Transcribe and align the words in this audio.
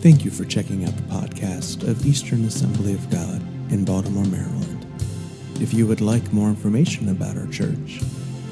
Thank 0.00 0.24
you 0.24 0.30
for 0.30 0.44
checking 0.44 0.84
out 0.84 0.96
the 0.96 1.02
podcast 1.02 1.82
of 1.82 2.06
Eastern 2.06 2.44
Assembly 2.44 2.94
of 2.94 3.10
God 3.10 3.42
in 3.72 3.84
Baltimore, 3.84 4.26
Maryland. 4.26 4.86
If 5.60 5.74
you 5.74 5.88
would 5.88 6.00
like 6.00 6.32
more 6.32 6.48
information 6.48 7.08
about 7.08 7.36
our 7.36 7.48
church, 7.48 8.00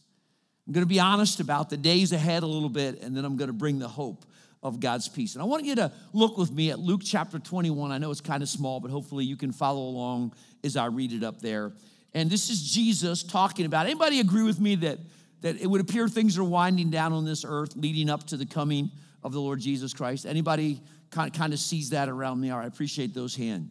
I'm 0.67 0.73
going 0.73 0.81
to 0.81 0.89
be 0.89 1.01
honest 1.01 1.41
about 1.41 1.69
the 1.69 1.77
days 1.77 2.13
ahead 2.13 2.43
a 2.43 2.47
little 2.47 2.71
bit, 2.71 3.03
and 3.03 3.15
then 3.15 3.27
I'm 3.27 3.37
going 3.37 3.49
to 3.49 3.53
bring 3.53 3.79
the 3.79 3.89
hope 3.89 4.25
of 4.67 4.81
God's 4.81 5.09
peace. 5.09 5.35
And 5.35 5.43
I 5.43 5.45
want 5.45 5.65
you 5.65 5.77
to 5.77 5.93
look 6.13 6.37
with 6.37 6.51
me 6.51 6.73
at 6.73 6.81
Luke 6.81 7.03
chapter 7.05 7.39
21. 7.39 7.93
I 7.93 7.99
know 7.99 8.11
it's 8.11 8.21
kind 8.21 8.43
of 8.43 8.49
small, 8.49 8.81
but 8.81 8.91
hopefully 8.91 9.25
you 9.25 9.37
can 9.37 9.53
follow 9.53 9.83
along 9.83 10.33
as 10.65 10.77
I 10.77 10.87
read 10.87 11.13
it 11.13 11.23
up 11.23 11.41
there. 11.41 11.73
And 12.13 12.29
this 12.29 12.51
is 12.51 12.61
Jesus 12.63 13.23
talking 13.23 13.65
about. 13.65 13.87
Anybody 13.87 14.19
agree 14.19 14.43
with 14.43 14.59
me 14.59 14.75
that, 14.77 14.99
that 15.43 15.61
it 15.61 15.67
would 15.69 15.81
appear 15.81 16.09
things 16.09 16.37
are 16.37 16.45
winding 16.45 16.91
down 16.91 17.13
on 17.13 17.25
this 17.25 17.45
earth, 17.47 17.77
leading 17.77 18.11
up 18.11 18.27
to 18.27 18.37
the 18.37 18.47
coming 18.47 18.91
of 19.23 19.33
the 19.33 19.41
Lord 19.41 19.61
Jesus 19.61 19.95
Christ? 19.95 20.27
Anybody 20.27 20.83
kind 21.11 21.33
of, 21.33 21.39
kind 21.39 21.53
of 21.53 21.61
sees 21.61 21.91
that 21.91 22.09
around 22.09 22.41
me? 22.41 22.51
All 22.51 22.59
right, 22.59 22.65
I 22.65 22.67
appreciate 22.67 23.15
those 23.15 23.37
hands. 23.37 23.71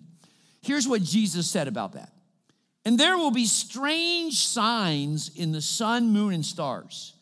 Here's 0.61 0.87
what 0.87 1.03
Jesus 1.03 1.49
said 1.49 1.67
about 1.67 1.93
that. 1.93 2.11
And 2.85 2.97
there 2.97 3.17
will 3.17 3.31
be 3.31 3.45
strange 3.45 4.45
signs 4.45 5.31
in 5.35 5.51
the 5.51 5.61
sun, 5.61 6.11
moon, 6.13 6.33
and 6.33 6.45
stars. 6.45 7.14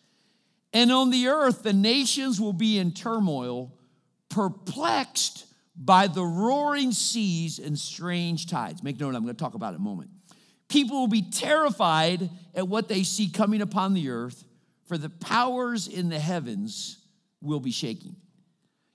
And 0.74 0.92
on 0.92 1.12
the 1.12 1.28
earth, 1.28 1.62
the 1.64 1.74
nations 1.74 2.42
will 2.42 2.54
be 2.54 2.80
in 2.80 2.92
turmoil, 2.92 3.78
perplexed 4.30 5.46
by 5.76 6.08
the 6.08 6.24
roaring 6.24 6.92
seas 6.92 7.60
and 7.60 7.78
strange 7.78 8.48
tides. 8.48 8.82
Make 8.84 9.00
note, 9.00 9.16
I'm 9.16 9.24
going 9.24 9.36
to 9.36 9.40
talk 9.40 9.54
about 9.54 9.74
it 9.74 9.76
in 9.76 9.82
a 9.82 9.84
moment. 9.84 10.10
People 10.68 11.00
will 11.00 11.08
be 11.08 11.30
terrified 11.30 12.30
at 12.56 12.68
what 12.68 12.88
they 12.88 13.04
see 13.04 13.30
coming 13.30 13.62
upon 13.62 13.94
the 13.94 14.10
earth, 14.10 14.44
for 14.88 14.98
the 14.98 15.10
powers 15.10 15.88
in 15.88 16.10
the 16.10 16.20
heavens 16.20 16.98
will 17.42 17.60
be 17.60 17.72
shaking. 17.72 18.16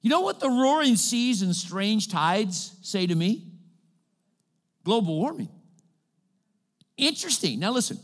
You 0.00 0.10
know 0.10 0.20
what 0.20 0.40
the 0.40 0.48
roaring 0.48 0.96
seas 0.96 1.42
and 1.42 1.54
strange 1.54 2.08
tides 2.08 2.76
say 2.82 3.06
to 3.06 3.14
me? 3.14 3.52
Global 4.84 5.18
warming. 5.18 5.48
Interesting. 6.96 7.60
Now, 7.60 7.70
listen. 7.70 7.98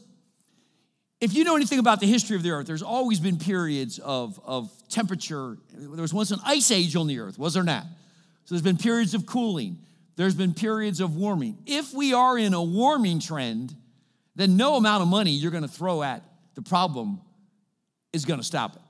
If 1.24 1.32
you 1.32 1.42
know 1.44 1.56
anything 1.56 1.78
about 1.78 2.00
the 2.00 2.06
history 2.06 2.36
of 2.36 2.42
the 2.42 2.50
earth, 2.50 2.66
there's 2.66 2.82
always 2.82 3.18
been 3.18 3.38
periods 3.38 3.98
of, 3.98 4.38
of 4.44 4.70
temperature. 4.90 5.56
There 5.72 6.02
was 6.02 6.12
once 6.12 6.30
an 6.32 6.40
ice 6.44 6.70
age 6.70 6.96
on 6.96 7.06
the 7.06 7.18
earth, 7.18 7.38
was 7.38 7.54
there 7.54 7.62
not? 7.62 7.84
So 8.44 8.54
there's 8.54 8.60
been 8.60 8.76
periods 8.76 9.14
of 9.14 9.24
cooling, 9.24 9.78
there's 10.16 10.34
been 10.34 10.52
periods 10.52 11.00
of 11.00 11.16
warming. 11.16 11.56
If 11.64 11.94
we 11.94 12.12
are 12.12 12.36
in 12.36 12.52
a 12.52 12.62
warming 12.62 13.20
trend, 13.20 13.74
then 14.36 14.58
no 14.58 14.76
amount 14.76 15.00
of 15.00 15.08
money 15.08 15.30
you're 15.30 15.50
going 15.50 15.62
to 15.62 15.68
throw 15.68 16.02
at 16.02 16.22
the 16.56 16.60
problem 16.60 17.22
is 18.12 18.26
going 18.26 18.38
to 18.38 18.44
stop 18.44 18.76
it. 18.76 18.82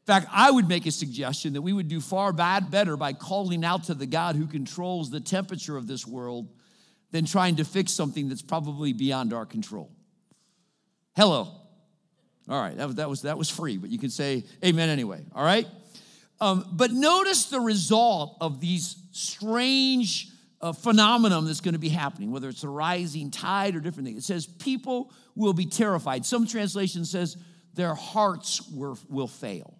In 0.00 0.06
fact, 0.12 0.26
I 0.32 0.50
would 0.50 0.68
make 0.68 0.86
a 0.86 0.90
suggestion 0.90 1.52
that 1.52 1.62
we 1.62 1.72
would 1.72 1.86
do 1.86 2.00
far 2.00 2.32
bad 2.32 2.68
better 2.68 2.96
by 2.96 3.12
calling 3.12 3.64
out 3.64 3.84
to 3.84 3.94
the 3.94 4.06
God 4.06 4.34
who 4.34 4.48
controls 4.48 5.08
the 5.08 5.20
temperature 5.20 5.76
of 5.76 5.86
this 5.86 6.04
world 6.04 6.48
than 7.12 7.26
trying 7.26 7.54
to 7.56 7.64
fix 7.64 7.92
something 7.92 8.28
that's 8.28 8.42
probably 8.42 8.92
beyond 8.92 9.32
our 9.32 9.46
control. 9.46 9.92
Hello. 11.16 11.48
All 12.48 12.60
right, 12.60 12.76
that 12.76 12.86
was, 12.86 12.96
that 12.96 13.08
was, 13.08 13.22
that 13.22 13.38
was 13.38 13.48
free, 13.48 13.78
but 13.78 13.90
you 13.90 13.98
can 13.98 14.10
say 14.10 14.44
amen 14.62 14.90
anyway, 14.90 15.24
all 15.34 15.44
right? 15.44 15.66
Um, 16.40 16.68
but 16.72 16.92
notice 16.92 17.46
the 17.46 17.58
result 17.58 18.36
of 18.40 18.60
these 18.60 18.96
strange 19.12 20.28
uh, 20.60 20.72
phenomenon 20.72 21.46
that's 21.46 21.62
going 21.62 21.72
to 21.72 21.80
be 21.80 21.88
happening, 21.88 22.30
whether 22.30 22.48
it's 22.50 22.64
a 22.64 22.68
rising 22.68 23.30
tide 23.30 23.74
or 23.74 23.80
different 23.80 24.06
things. 24.06 24.18
It 24.18 24.26
says 24.26 24.46
people 24.46 25.10
will 25.34 25.54
be 25.54 25.64
terrified. 25.64 26.26
Some 26.26 26.46
translation 26.46 27.06
says 27.06 27.38
their 27.74 27.94
hearts 27.94 28.62
will, 28.70 28.98
will 29.08 29.26
fail. 29.26 29.74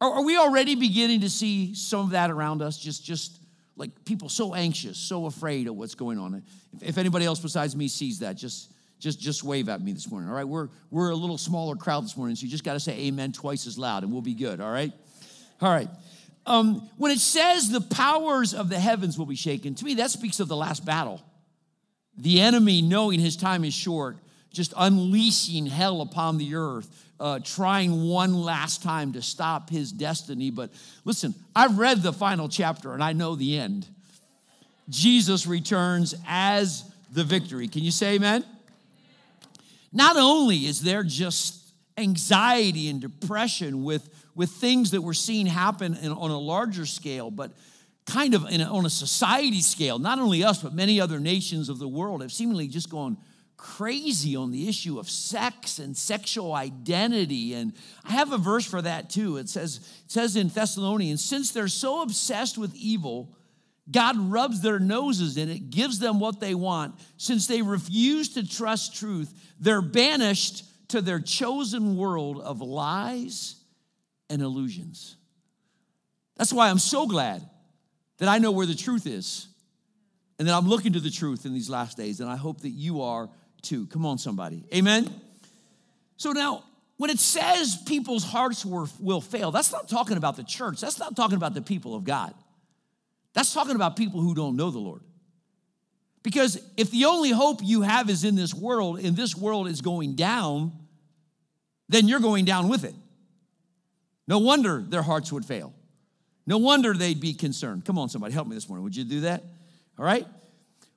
Are, 0.00 0.12
are 0.12 0.22
we 0.22 0.36
already 0.36 0.76
beginning 0.76 1.22
to 1.22 1.30
see 1.30 1.74
some 1.74 2.06
of 2.06 2.10
that 2.10 2.30
around 2.30 2.62
us? 2.62 2.78
Just, 2.78 3.04
just 3.04 3.40
like 3.76 4.04
people 4.04 4.28
so 4.28 4.54
anxious, 4.54 4.96
so 4.96 5.26
afraid 5.26 5.66
of 5.66 5.74
what's 5.74 5.96
going 5.96 6.18
on. 6.18 6.42
If, 6.76 6.90
if 6.90 6.98
anybody 6.98 7.24
else 7.24 7.40
besides 7.40 7.74
me 7.74 7.88
sees 7.88 8.20
that, 8.20 8.36
just 8.36 8.72
just 9.00 9.18
just 9.18 9.42
wave 9.42 9.68
at 9.68 9.80
me 9.80 9.92
this 9.92 10.08
morning. 10.10 10.28
All 10.28 10.36
right, 10.36 10.46
we're 10.46 10.68
we're 10.90 11.10
a 11.10 11.16
little 11.16 11.38
smaller 11.38 11.74
crowd 11.74 12.04
this 12.04 12.16
morning, 12.16 12.36
so 12.36 12.44
you 12.44 12.50
just 12.50 12.64
got 12.64 12.74
to 12.74 12.80
say 12.80 13.06
amen 13.06 13.32
twice 13.32 13.66
as 13.66 13.78
loud, 13.78 14.04
and 14.04 14.12
we'll 14.12 14.22
be 14.22 14.34
good. 14.34 14.60
All 14.60 14.70
right, 14.70 14.92
all 15.60 15.70
right. 15.72 15.88
Um, 16.46 16.88
when 16.96 17.10
it 17.10 17.18
says 17.18 17.70
the 17.70 17.80
powers 17.80 18.54
of 18.54 18.68
the 18.68 18.78
heavens 18.78 19.18
will 19.18 19.26
be 19.26 19.36
shaken, 19.36 19.74
to 19.74 19.84
me 19.84 19.94
that 19.94 20.10
speaks 20.10 20.38
of 20.38 20.48
the 20.48 20.56
last 20.56 20.84
battle. 20.84 21.22
The 22.16 22.40
enemy, 22.40 22.82
knowing 22.82 23.18
his 23.18 23.36
time 23.36 23.64
is 23.64 23.72
short, 23.72 24.18
just 24.52 24.74
unleashing 24.76 25.66
hell 25.66 26.02
upon 26.02 26.36
the 26.38 26.54
earth, 26.54 26.88
uh, 27.18 27.38
trying 27.42 28.04
one 28.04 28.34
last 28.34 28.82
time 28.82 29.12
to 29.12 29.22
stop 29.22 29.70
his 29.70 29.92
destiny. 29.92 30.50
But 30.50 30.70
listen, 31.04 31.34
I've 31.54 31.78
read 31.78 32.02
the 32.02 32.12
final 32.12 32.48
chapter 32.48 32.92
and 32.92 33.02
I 33.02 33.12
know 33.12 33.36
the 33.36 33.58
end. 33.58 33.86
Jesus 34.88 35.46
returns 35.46 36.14
as 36.26 36.84
the 37.12 37.24
victory. 37.24 37.68
Can 37.68 37.82
you 37.82 37.90
say 37.90 38.14
amen? 38.14 38.44
Not 39.92 40.16
only 40.16 40.66
is 40.66 40.82
there 40.82 41.02
just 41.02 41.74
anxiety 41.96 42.88
and 42.88 43.00
depression 43.00 43.82
with, 43.82 44.08
with 44.34 44.50
things 44.50 44.92
that 44.92 45.02
we're 45.02 45.12
seeing 45.12 45.46
happen 45.46 45.96
in, 45.96 46.12
on 46.12 46.30
a 46.30 46.38
larger 46.38 46.86
scale, 46.86 47.30
but 47.30 47.52
kind 48.06 48.34
of 48.34 48.44
a, 48.44 48.62
on 48.64 48.86
a 48.86 48.90
society 48.90 49.60
scale, 49.60 49.98
not 49.98 50.18
only 50.18 50.42
us, 50.42 50.62
but 50.62 50.74
many 50.74 51.00
other 51.00 51.20
nations 51.20 51.68
of 51.68 51.78
the 51.78 51.88
world 51.88 52.22
have 52.22 52.32
seemingly 52.32 52.68
just 52.68 52.90
gone 52.90 53.16
crazy 53.56 54.34
on 54.34 54.50
the 54.50 54.68
issue 54.68 54.98
of 54.98 55.08
sex 55.08 55.78
and 55.78 55.94
sexual 55.94 56.54
identity. 56.54 57.52
And 57.52 57.74
I 58.04 58.12
have 58.12 58.32
a 58.32 58.38
verse 58.38 58.64
for 58.64 58.80
that 58.80 59.10
too. 59.10 59.36
It 59.36 59.50
says, 59.50 59.76
it 60.04 60.10
says 60.10 60.34
in 60.34 60.48
Thessalonians, 60.48 61.22
since 61.22 61.50
they're 61.50 61.68
so 61.68 62.00
obsessed 62.00 62.56
with 62.56 62.74
evil, 62.74 63.36
God 63.90 64.16
rubs 64.18 64.60
their 64.60 64.78
noses 64.78 65.36
in 65.36 65.48
it, 65.48 65.70
gives 65.70 65.98
them 65.98 66.20
what 66.20 66.40
they 66.40 66.54
want. 66.54 66.94
Since 67.16 67.46
they 67.46 67.62
refuse 67.62 68.34
to 68.34 68.48
trust 68.48 68.94
truth, 68.96 69.32
they're 69.58 69.82
banished 69.82 70.64
to 70.88 71.00
their 71.00 71.20
chosen 71.20 71.96
world 71.96 72.40
of 72.40 72.60
lies 72.60 73.56
and 74.28 74.42
illusions. 74.42 75.16
That's 76.36 76.52
why 76.52 76.70
I'm 76.70 76.78
so 76.78 77.06
glad 77.06 77.48
that 78.18 78.28
I 78.28 78.38
know 78.38 78.50
where 78.50 78.66
the 78.66 78.74
truth 78.74 79.06
is 79.06 79.48
and 80.38 80.48
that 80.48 80.54
I'm 80.54 80.68
looking 80.68 80.92
to 80.94 81.00
the 81.00 81.10
truth 81.10 81.44
in 81.44 81.52
these 81.52 81.68
last 81.68 81.96
days. 81.96 82.20
And 82.20 82.30
I 82.30 82.36
hope 82.36 82.60
that 82.60 82.70
you 82.70 83.02
are 83.02 83.28
too. 83.62 83.86
Come 83.88 84.06
on, 84.06 84.18
somebody. 84.18 84.64
Amen? 84.74 85.12
So 86.16 86.32
now, 86.32 86.64
when 86.96 87.10
it 87.10 87.18
says 87.18 87.78
people's 87.86 88.24
hearts 88.24 88.64
will 88.64 89.20
fail, 89.20 89.50
that's 89.50 89.72
not 89.72 89.88
talking 89.88 90.16
about 90.16 90.36
the 90.36 90.44
church. 90.44 90.80
That's 90.80 90.98
not 90.98 91.16
talking 91.16 91.36
about 91.36 91.54
the 91.54 91.62
people 91.62 91.94
of 91.94 92.04
God. 92.04 92.34
That's 93.32 93.52
talking 93.52 93.76
about 93.76 93.96
people 93.96 94.20
who 94.20 94.34
don't 94.34 94.56
know 94.56 94.70
the 94.70 94.78
Lord. 94.78 95.02
Because 96.22 96.60
if 96.76 96.90
the 96.90 97.06
only 97.06 97.30
hope 97.30 97.60
you 97.62 97.82
have 97.82 98.10
is 98.10 98.24
in 98.24 98.34
this 98.34 98.52
world, 98.52 98.98
and 98.98 99.16
this 99.16 99.34
world 99.36 99.68
is 99.68 99.80
going 99.80 100.16
down, 100.16 100.72
then 101.88 102.08
you're 102.08 102.20
going 102.20 102.44
down 102.44 102.68
with 102.68 102.84
it. 102.84 102.94
No 104.28 104.38
wonder 104.38 104.84
their 104.86 105.02
hearts 105.02 105.32
would 105.32 105.44
fail. 105.44 105.72
No 106.46 106.58
wonder 106.58 106.94
they'd 106.94 107.20
be 107.20 107.32
concerned. 107.32 107.84
Come 107.84 107.98
on, 107.98 108.08
somebody, 108.08 108.34
help 108.34 108.48
me 108.48 108.54
this 108.54 108.68
morning. 108.68 108.84
Would 108.84 108.96
you 108.96 109.04
do 109.04 109.20
that? 109.22 109.42
All 109.98 110.04
right? 110.04 110.26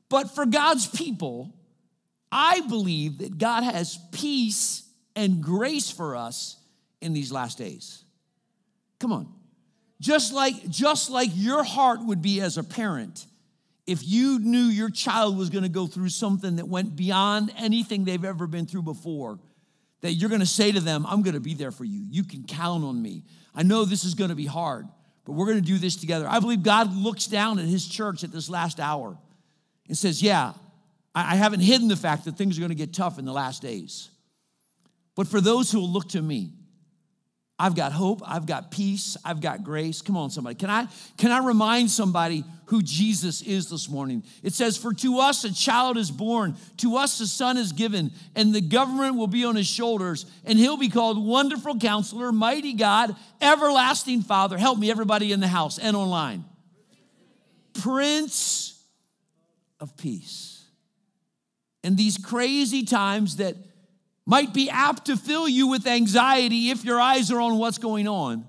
But 0.10 0.36
for 0.36 0.46
God's 0.46 0.88
people, 0.88 1.54
I 2.32 2.62
believe 2.62 3.20
that 3.20 3.38
God 3.38 3.64
has 3.64 3.98
peace 4.12 4.84
and 5.16 5.42
grace 5.42 5.90
for 5.90 6.16
us 6.16 6.58
in 7.02 7.14
these 7.14 7.32
last 7.32 7.58
days. 7.58 8.04
Come 9.00 9.14
on. 9.14 9.34
Just 10.04 10.34
like, 10.34 10.70
just 10.70 11.10
like 11.10 11.30
your 11.34 11.64
heart 11.64 12.02
would 12.04 12.22
be 12.22 12.42
as 12.42 12.58
a 12.58 12.64
parent 12.64 13.26
if 13.88 14.06
you 14.06 14.38
knew 14.40 14.66
your 14.66 14.90
child 14.90 15.38
was 15.38 15.50
going 15.50 15.64
to 15.64 15.70
go 15.70 15.88
through 15.88 16.10
something 16.10 16.58
that 16.58 16.68
went 16.68 16.98
beyond 16.98 17.54
anything 17.58 18.04
they've 18.04 18.26
ever 18.26 18.46
been 18.46 18.66
through 18.66 18.82
before, 18.82 19.40
that 20.02 20.12
you're 20.12 20.30
going 20.30 20.42
to 20.42 20.46
say 20.46 20.74
to 20.74 20.82
them, 20.82 21.06
I'm 21.06 21.22
going 21.22 21.36
to 21.36 21.40
be 21.40 21.54
there 21.54 21.72
for 21.72 21.86
you. 21.86 22.02
You 22.10 22.26
can 22.26 22.44
count 22.44 22.84
on 22.84 23.02
me. 23.02 23.24
I 23.56 23.64
know 23.64 23.86
this 23.86 24.04
is 24.04 24.14
going 24.14 24.30
to 24.30 24.36
be 24.36 24.46
hard, 24.46 24.88
but 25.24 25.34
we're 25.34 25.46
going 25.46 25.62
to 25.62 25.66
do 25.66 25.78
this 25.78 25.96
together. 25.96 26.28
I 26.28 26.42
believe 26.42 26.64
God 26.64 26.94
looks 26.94 27.28
down 27.28 27.60
at 27.60 27.66
his 27.66 27.88
church 27.88 28.26
at 28.26 28.32
this 28.34 28.50
last 28.50 28.82
hour 28.82 29.18
and 29.88 29.98
says, 29.98 30.22
Yeah, 30.22 30.52
I 31.16 31.38
haven't 31.38 31.62
hidden 31.62 31.88
the 31.88 31.96
fact 31.96 32.26
that 32.26 32.36
things 32.36 32.58
are 32.58 32.62
going 32.62 32.72
to 32.72 32.76
get 32.76 32.94
tough 32.94 33.20
in 33.20 33.26
the 33.26 33.32
last 33.32 33.62
days. 33.62 34.10
But 35.16 35.28
for 35.28 35.40
those 35.40 35.72
who 35.72 35.80
will 35.80 35.90
look 35.90 36.10
to 36.10 36.22
me, 36.22 36.52
I've 37.64 37.76
got 37.76 37.94
hope, 37.94 38.22
I've 38.26 38.46
got 38.46 38.72
peace, 38.72 39.16
I've 39.24 39.40
got 39.40 39.64
grace. 39.64 40.02
Come 40.02 40.18
on, 40.18 40.30
somebody. 40.30 40.56
Can 40.56 40.70
I 40.70 40.86
can 41.18 41.32
I 41.32 41.38
remind 41.38 41.90
somebody 41.90 42.44
who 42.66 42.82
Jesus 42.82 43.42
is 43.42 43.70
this 43.70 43.88
morning? 43.88 44.22
It 44.44 44.52
says, 44.52 44.76
For 44.76 44.94
to 44.96 45.20
us 45.20 45.46
a 45.46 45.54
child 45.54 45.96
is 45.96 46.12
born, 46.12 46.58
to 46.80 46.98
us 46.98 47.22
a 47.22 47.26
son 47.26 47.56
is 47.56 47.72
given, 47.72 48.12
and 48.36 48.54
the 48.54 48.60
government 48.60 49.16
will 49.16 49.28
be 49.28 49.46
on 49.46 49.56
his 49.56 49.66
shoulders, 49.66 50.26
and 50.44 50.60
he'll 50.60 50.76
be 50.76 50.90
called 50.90 51.26
Wonderful 51.26 51.80
Counselor, 51.80 52.34
Mighty 52.34 52.74
God, 52.74 53.16
Everlasting 53.40 54.24
Father. 54.24 54.58
Help 54.58 54.78
me, 54.78 54.92
everybody 54.92 55.32
in 55.32 55.40
the 55.40 55.48
house 55.48 55.80
and 55.80 55.96
online. 55.96 56.44
Prince 57.82 58.78
of 59.80 59.96
Peace. 59.96 60.66
In 61.82 61.96
these 61.96 62.18
crazy 62.18 62.84
times 62.84 63.38
that 63.38 63.56
might 64.26 64.54
be 64.54 64.70
apt 64.70 65.06
to 65.06 65.18
fill 65.18 65.48
you 65.48 65.68
with 65.68 65.86
anxiety 65.86 66.70
if 66.70 66.86
your 66.86 67.00
eyes 67.00 67.32
are 67.32 67.42
on 67.42 67.58
what's 67.58 67.78
going 67.78 68.08
on. 68.08 68.46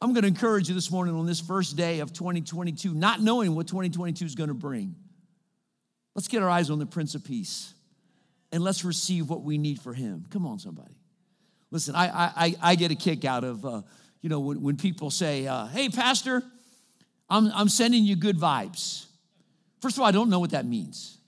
I'm 0.00 0.12
going 0.12 0.22
to 0.22 0.28
encourage 0.28 0.68
you 0.68 0.74
this 0.74 0.90
morning 0.90 1.14
on 1.14 1.26
this 1.26 1.40
first 1.40 1.76
day 1.76 2.00
of 2.00 2.12
2022, 2.12 2.94
not 2.94 3.20
knowing 3.20 3.54
what 3.54 3.66
2022 3.66 4.24
is 4.24 4.34
going 4.34 4.48
to 4.48 4.54
bring. 4.54 4.94
Let's 6.14 6.28
get 6.28 6.42
our 6.42 6.50
eyes 6.50 6.70
on 6.70 6.78
the 6.78 6.86
Prince 6.86 7.14
of 7.14 7.24
Peace 7.24 7.72
and 8.52 8.62
let's 8.62 8.84
receive 8.84 9.28
what 9.28 9.42
we 9.42 9.58
need 9.58 9.80
for 9.80 9.92
him. 9.92 10.26
Come 10.30 10.46
on, 10.46 10.58
somebody. 10.58 10.94
Listen, 11.70 11.94
I, 11.94 12.06
I, 12.08 12.54
I 12.62 12.74
get 12.74 12.90
a 12.90 12.94
kick 12.94 13.24
out 13.24 13.42
of, 13.42 13.64
uh, 13.66 13.82
you 14.22 14.28
know, 14.28 14.40
when, 14.40 14.62
when 14.62 14.76
people 14.76 15.10
say, 15.10 15.46
uh, 15.46 15.66
hey, 15.66 15.88
Pastor, 15.88 16.42
I'm, 17.28 17.50
I'm 17.52 17.68
sending 17.68 18.04
you 18.04 18.16
good 18.16 18.38
vibes. 18.38 19.06
First 19.80 19.96
of 19.96 20.02
all, 20.02 20.06
I 20.06 20.12
don't 20.12 20.30
know 20.30 20.38
what 20.38 20.50
that 20.50 20.64
means. 20.64 21.18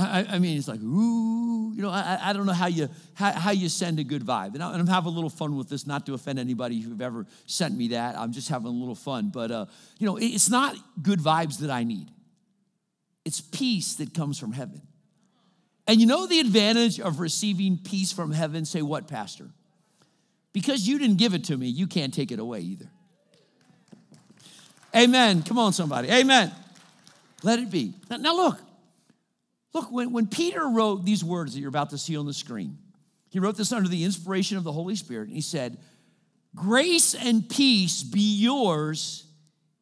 I, 0.00 0.26
I, 0.34 0.38
mean, 0.38 0.58
it's 0.58 0.68
like, 0.68 0.80
ooh, 0.80 1.72
you 1.74 1.82
know, 1.82 1.90
I, 1.90 2.18
I 2.22 2.32
don't 2.32 2.46
know 2.46 2.52
how 2.52 2.66
you, 2.66 2.88
how, 3.14 3.32
how 3.32 3.50
you 3.50 3.68
send 3.68 3.98
a 3.98 4.04
good 4.04 4.22
vibe. 4.22 4.54
And, 4.54 4.62
I, 4.62 4.78
am 4.78 4.86
having 4.86 5.12
a 5.12 5.14
little 5.14 5.30
fun 5.30 5.56
with 5.56 5.68
this, 5.68 5.86
not 5.86 6.06
to 6.06 6.14
offend 6.14 6.38
anybody 6.38 6.80
who've 6.80 7.00
ever 7.00 7.26
sent 7.46 7.76
me 7.76 7.88
that. 7.88 8.18
I'm 8.18 8.32
just 8.32 8.48
having 8.48 8.68
a 8.68 8.70
little 8.70 8.94
fun. 8.94 9.30
But, 9.30 9.50
uh, 9.50 9.66
you 9.98 10.06
know, 10.06 10.16
it's 10.16 10.50
not 10.50 10.76
good 11.02 11.20
vibes 11.20 11.60
that 11.60 11.70
I 11.70 11.84
need, 11.84 12.08
it's 13.24 13.40
peace 13.40 13.94
that 13.94 14.14
comes 14.14 14.38
from 14.38 14.52
heaven. 14.52 14.82
And 15.86 16.00
you 16.00 16.06
know 16.06 16.26
the 16.26 16.38
advantage 16.38 17.00
of 17.00 17.18
receiving 17.18 17.78
peace 17.78 18.12
from 18.12 18.30
heaven? 18.30 18.64
Say 18.64 18.82
what, 18.82 19.08
Pastor? 19.08 19.48
Because 20.52 20.86
you 20.86 20.98
didn't 20.98 21.16
give 21.16 21.34
it 21.34 21.44
to 21.44 21.56
me, 21.56 21.66
you 21.66 21.86
can't 21.86 22.14
take 22.14 22.30
it 22.30 22.38
away 22.38 22.60
either. 22.60 22.90
Amen. 24.94 25.42
Come 25.42 25.58
on, 25.58 25.72
somebody. 25.72 26.10
Amen. 26.10 26.52
Let 27.42 27.58
it 27.58 27.70
be. 27.70 27.94
Now, 28.08 28.16
now 28.16 28.36
look, 28.36 28.60
Look, 29.72 29.90
when, 29.92 30.12
when 30.12 30.26
Peter 30.26 30.68
wrote 30.68 31.04
these 31.04 31.24
words 31.24 31.54
that 31.54 31.60
you're 31.60 31.68
about 31.68 31.90
to 31.90 31.98
see 31.98 32.16
on 32.16 32.26
the 32.26 32.32
screen, 32.32 32.78
he 33.30 33.38
wrote 33.38 33.56
this 33.56 33.72
under 33.72 33.88
the 33.88 34.04
inspiration 34.04 34.56
of 34.56 34.64
the 34.64 34.72
Holy 34.72 34.96
Spirit. 34.96 35.28
And 35.28 35.36
he 35.36 35.40
said, 35.40 35.78
Grace 36.54 37.14
and 37.14 37.48
peace 37.48 38.02
be 38.02 38.38
yours 38.40 39.26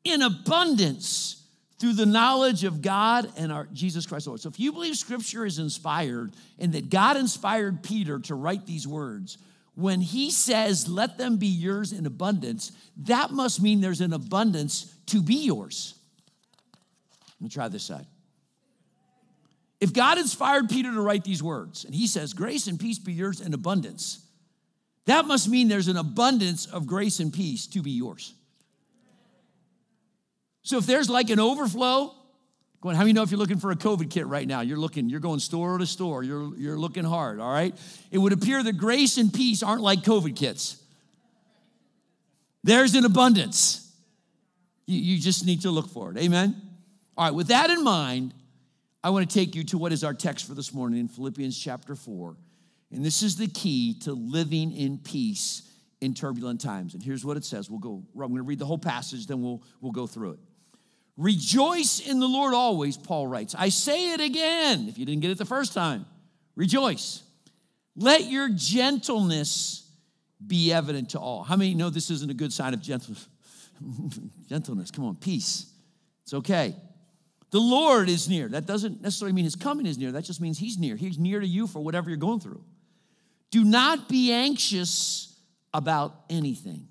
in 0.05 0.21
abundance 0.21 1.47
through 1.79 1.95
the 1.95 2.07
knowledge 2.07 2.65
of 2.65 2.83
God 2.83 3.31
and 3.37 3.53
our 3.53 3.67
Jesus 3.73 4.05
Christ 4.05 4.27
Lord. 4.27 4.41
So 4.41 4.49
if 4.49 4.61
you 4.61 4.73
believe 4.73 4.97
scripture 4.97 5.47
is 5.47 5.59
inspired 5.59 6.33
and 6.59 6.73
that 6.73 6.91
God 6.91 7.17
inspired 7.17 7.83
Peter 7.83 8.19
to 8.21 8.35
write 8.35 8.67
these 8.67 8.87
words, 8.87 9.39
when 9.75 10.01
he 10.01 10.31
says, 10.31 10.89
let 10.89 11.19
them 11.19 11.37
be 11.37 11.47
yours 11.47 11.93
in 11.93 12.05
abundance, 12.05 12.73
that 13.05 13.31
must 13.31 13.63
mean 13.63 13.81
there's 13.81 14.01
an 14.01 14.13
abundance 14.13 14.93
to 15.07 15.23
be 15.23 15.47
yours. 15.47 15.95
Let 17.41 17.45
me 17.45 17.49
try 17.49 17.69
this 17.69 17.85
side. 17.85 18.07
If 19.81 19.93
God 19.93 20.19
inspired 20.19 20.69
Peter 20.69 20.93
to 20.93 21.01
write 21.01 21.25
these 21.25 21.43
words, 21.43 21.85
and 21.85 21.95
he 21.95 22.07
says, 22.07 22.33
Grace 22.33 22.67
and 22.67 22.81
peace 22.81 22.99
be 22.99 23.13
yours 23.13 23.41
in 23.41 23.55
abundance, 23.55 24.25
that 25.07 25.25
must 25.25 25.49
mean 25.49 25.69
there's 25.69 25.89
an 25.89 25.97
abundance 25.97 26.67
of 26.67 26.87
grace 26.87 27.21
and 27.21 27.33
peace 27.33 27.67
to 27.69 27.81
be 27.81 27.93
yours. 27.93 28.35
So 30.63 30.77
if 30.77 30.85
there's 30.85 31.09
like 31.09 31.31
an 31.31 31.41
overflow, 31.41 32.15
going, 32.83 32.95
how 32.95 33.03
many 33.03 33.15
know 33.15 33.23
if 33.23 33.31
you're 33.31 33.39
looking 33.39 33.59
for 33.59 33.71
a 33.71 33.77
COVID 33.77 34.11
kit 34.11 34.27
right 34.27 34.47
now? 34.47 34.61
You're 34.61 34.77
looking, 34.77 35.09
you're 35.09 35.21
going 35.21 35.41
store 35.41 35.79
to 35.79 35.87
store, 35.87 36.23
you're, 36.23 36.55
you're 36.57 36.79
looking 36.79 37.05
hard, 37.05 37.41
all 37.41 37.51
right? 37.51 37.75
It 38.11 38.19
would 38.19 38.35
appear 38.35 38.63
that 38.63 38.77
grace 38.77 39.17
and 39.17 39.33
peace 39.33 39.63
aren't 39.63 39.81
like 39.81 40.01
COVID 40.01 40.37
kits. 40.37 40.83
There's 42.63 42.95
an 42.95 43.07
abundance. 43.07 43.91
You, 44.85 44.99
you 44.99 45.21
just 45.23 45.47
need 45.47 45.63
to 45.63 45.71
look 45.71 45.89
for 45.89 46.11
it. 46.11 46.19
Amen? 46.19 46.61
All 47.17 47.25
right, 47.25 47.35
with 47.35 47.47
that 47.47 47.71
in 47.71 47.83
mind, 47.83 48.35
I 49.03 49.11
want 49.11 49.29
to 49.29 49.33
take 49.33 49.55
you 49.55 49.63
to 49.65 49.79
what 49.79 49.93
is 49.93 50.03
our 50.03 50.15
text 50.15 50.47
for 50.47 50.55
this 50.55 50.75
morning 50.75 50.99
in 50.99 51.09
Philippians 51.09 51.57
chapter 51.59 51.95
4. 51.95 52.37
And 52.91 53.05
this 53.05 53.23
is 53.23 53.37
the 53.37 53.47
key 53.47 53.99
to 54.01 54.13
living 54.13 54.73
in 54.73 54.99
peace 54.99 55.63
in 56.01 56.15
turbulent 56.15 56.61
times. 56.61 56.95
And 56.95 57.03
here's 57.03 57.25
what 57.25 57.37
it 57.37 57.45
says. 57.45 57.71
We'll 57.71 57.79
go, 57.79 58.03
I'm 58.15 58.21
going 58.21 58.37
to 58.37 58.43
read 58.43 58.59
the 58.59 58.67
whole 58.67 58.79
passage, 58.79 59.27
then 59.27 59.43
we'll, 59.43 59.63
we'll 59.81 59.93
go 59.93 60.07
through 60.07 60.33
it. 60.33 60.39
Rejoice 61.17 62.01
in 62.01 62.21
the 62.21 62.27
Lord 62.27 62.55
always, 62.55 62.97
Paul 62.97 63.27
writes. 63.27 63.55
I 63.57 63.69
say 63.69 64.13
it 64.13 64.21
again, 64.21 64.87
if 64.89 64.99
you 64.99 65.05
didn't 65.05 65.21
get 65.23 65.31
it 65.31 65.39
the 65.39 65.45
first 65.45 65.75
time. 65.75 66.07
Rejoice. 66.55 67.23
Let 67.97 68.31
your 68.31 68.49
gentleness 68.49 69.91
be 70.45 70.73
evident 70.73 71.11
to 71.11 71.19
all. 71.19 71.43
How 71.43 71.57
many 71.57 71.75
know 71.75 71.91
this 71.91 72.11
isn't 72.11 72.31
a 72.31 72.35
good 72.35 72.53
sign 72.53 72.73
of 72.73 72.81
gentleness? 72.81 73.29
gentleness, 74.49 74.91
come 74.91 75.05
on, 75.05 75.17
peace. 75.17 75.67
It's 76.23 76.35
okay. 76.35 76.77
The 77.51 77.61
Lord 77.61 78.09
is 78.09 78.29
near. 78.29 78.49
That 78.49 78.67
doesn't 78.67 79.01
necessarily 79.01 79.33
mean 79.33 79.45
his 79.45 79.57
coming 79.57 79.87
is 79.87 79.97
near. 79.97 80.13
That 80.13 80.25
just 80.25 80.41
means 80.41 80.59
he's 80.59 80.79
near. 80.79 80.97
He's 80.97 81.19
near 81.19 81.41
to 81.41 81.47
you 81.47 81.67
for 81.67 81.81
whatever 81.81 82.11
you're 82.11 82.19
going 82.19 82.41
through. 82.41 82.63
Do 83.51 83.65
not 83.65 84.09
be 84.09 84.33
anxious 84.33 85.35
about 85.73 86.15
anything, 86.29 86.89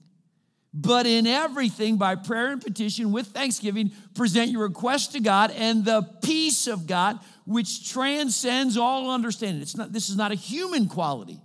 but 0.73 1.05
in 1.05 1.27
everything, 1.27 1.97
by 1.97 2.15
prayer 2.15 2.51
and 2.51 2.61
petition 2.61 3.11
with 3.11 3.27
thanksgiving, 3.27 3.91
present 4.15 4.51
your 4.51 4.63
request 4.63 5.11
to 5.11 5.19
God, 5.19 5.51
and 5.51 5.85
the 5.85 6.01
peace 6.23 6.65
of 6.65 6.87
God, 6.87 7.19
which 7.45 7.91
transcends 7.91 8.77
all 8.77 9.11
understanding. 9.11 9.61
It's 9.61 9.77
not, 9.77 9.93
this 9.93 10.09
is 10.09 10.17
not 10.17 10.31
a 10.31 10.35
human 10.35 10.87
quality, 10.87 11.39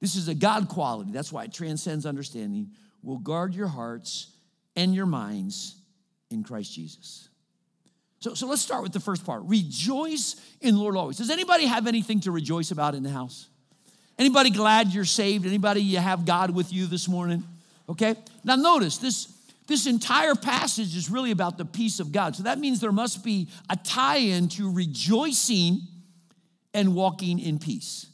this 0.00 0.16
is 0.16 0.28
a 0.28 0.34
God 0.34 0.68
quality. 0.68 1.10
That's 1.12 1.32
why 1.32 1.44
it 1.44 1.52
transcends 1.52 2.06
understanding, 2.06 2.70
will 3.02 3.18
guard 3.18 3.54
your 3.54 3.68
hearts 3.68 4.32
and 4.76 4.94
your 4.94 5.06
minds 5.06 5.76
in 6.30 6.44
Christ 6.44 6.72
Jesus. 6.72 7.27
So, 8.20 8.34
so 8.34 8.46
let's 8.46 8.62
start 8.62 8.82
with 8.82 8.92
the 8.92 9.00
first 9.00 9.24
part. 9.24 9.42
Rejoice 9.44 10.36
in 10.60 10.76
Lord 10.76 10.96
always. 10.96 11.18
Does 11.18 11.30
anybody 11.30 11.66
have 11.66 11.86
anything 11.86 12.20
to 12.20 12.32
rejoice 12.32 12.70
about 12.70 12.94
in 12.94 13.02
the 13.02 13.10
house? 13.10 13.48
Anybody 14.18 14.50
glad 14.50 14.88
you're 14.88 15.04
saved? 15.04 15.46
Anybody 15.46 15.80
you 15.80 15.98
have 15.98 16.24
God 16.24 16.50
with 16.50 16.72
you 16.72 16.86
this 16.86 17.06
morning? 17.06 17.44
Okay. 17.88 18.16
Now 18.44 18.56
notice 18.56 18.98
this 18.98 19.32
this 19.68 19.86
entire 19.86 20.34
passage 20.34 20.96
is 20.96 21.10
really 21.10 21.30
about 21.30 21.58
the 21.58 21.64
peace 21.64 22.00
of 22.00 22.10
God. 22.10 22.34
So 22.34 22.44
that 22.44 22.58
means 22.58 22.80
there 22.80 22.90
must 22.90 23.22
be 23.22 23.48
a 23.68 23.76
tie-in 23.76 24.48
to 24.50 24.72
rejoicing 24.72 25.82
and 26.72 26.94
walking 26.94 27.38
in 27.38 27.58
peace. 27.58 28.06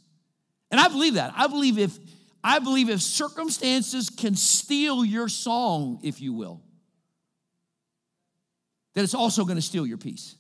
And 0.73 0.81
I 0.81 0.89
believe 0.89 1.15
that. 1.15 1.33
I 1.37 1.47
believe 1.47 1.79
if 1.79 1.97
I 2.43 2.59
believe 2.59 2.91
if 2.91 3.01
circumstances 3.01 4.11
can 4.11 4.35
steal 4.35 5.05
your 5.05 5.29
song, 5.29 6.01
if 6.03 6.21
you 6.21 6.35
will, 6.35 6.61
that 8.95 9.03
it's 9.03 9.15
also 9.15 9.45
going 9.45 9.57
to 9.57 9.63
steal 9.63 9.87
your 9.87 9.99
peace. 9.99 10.37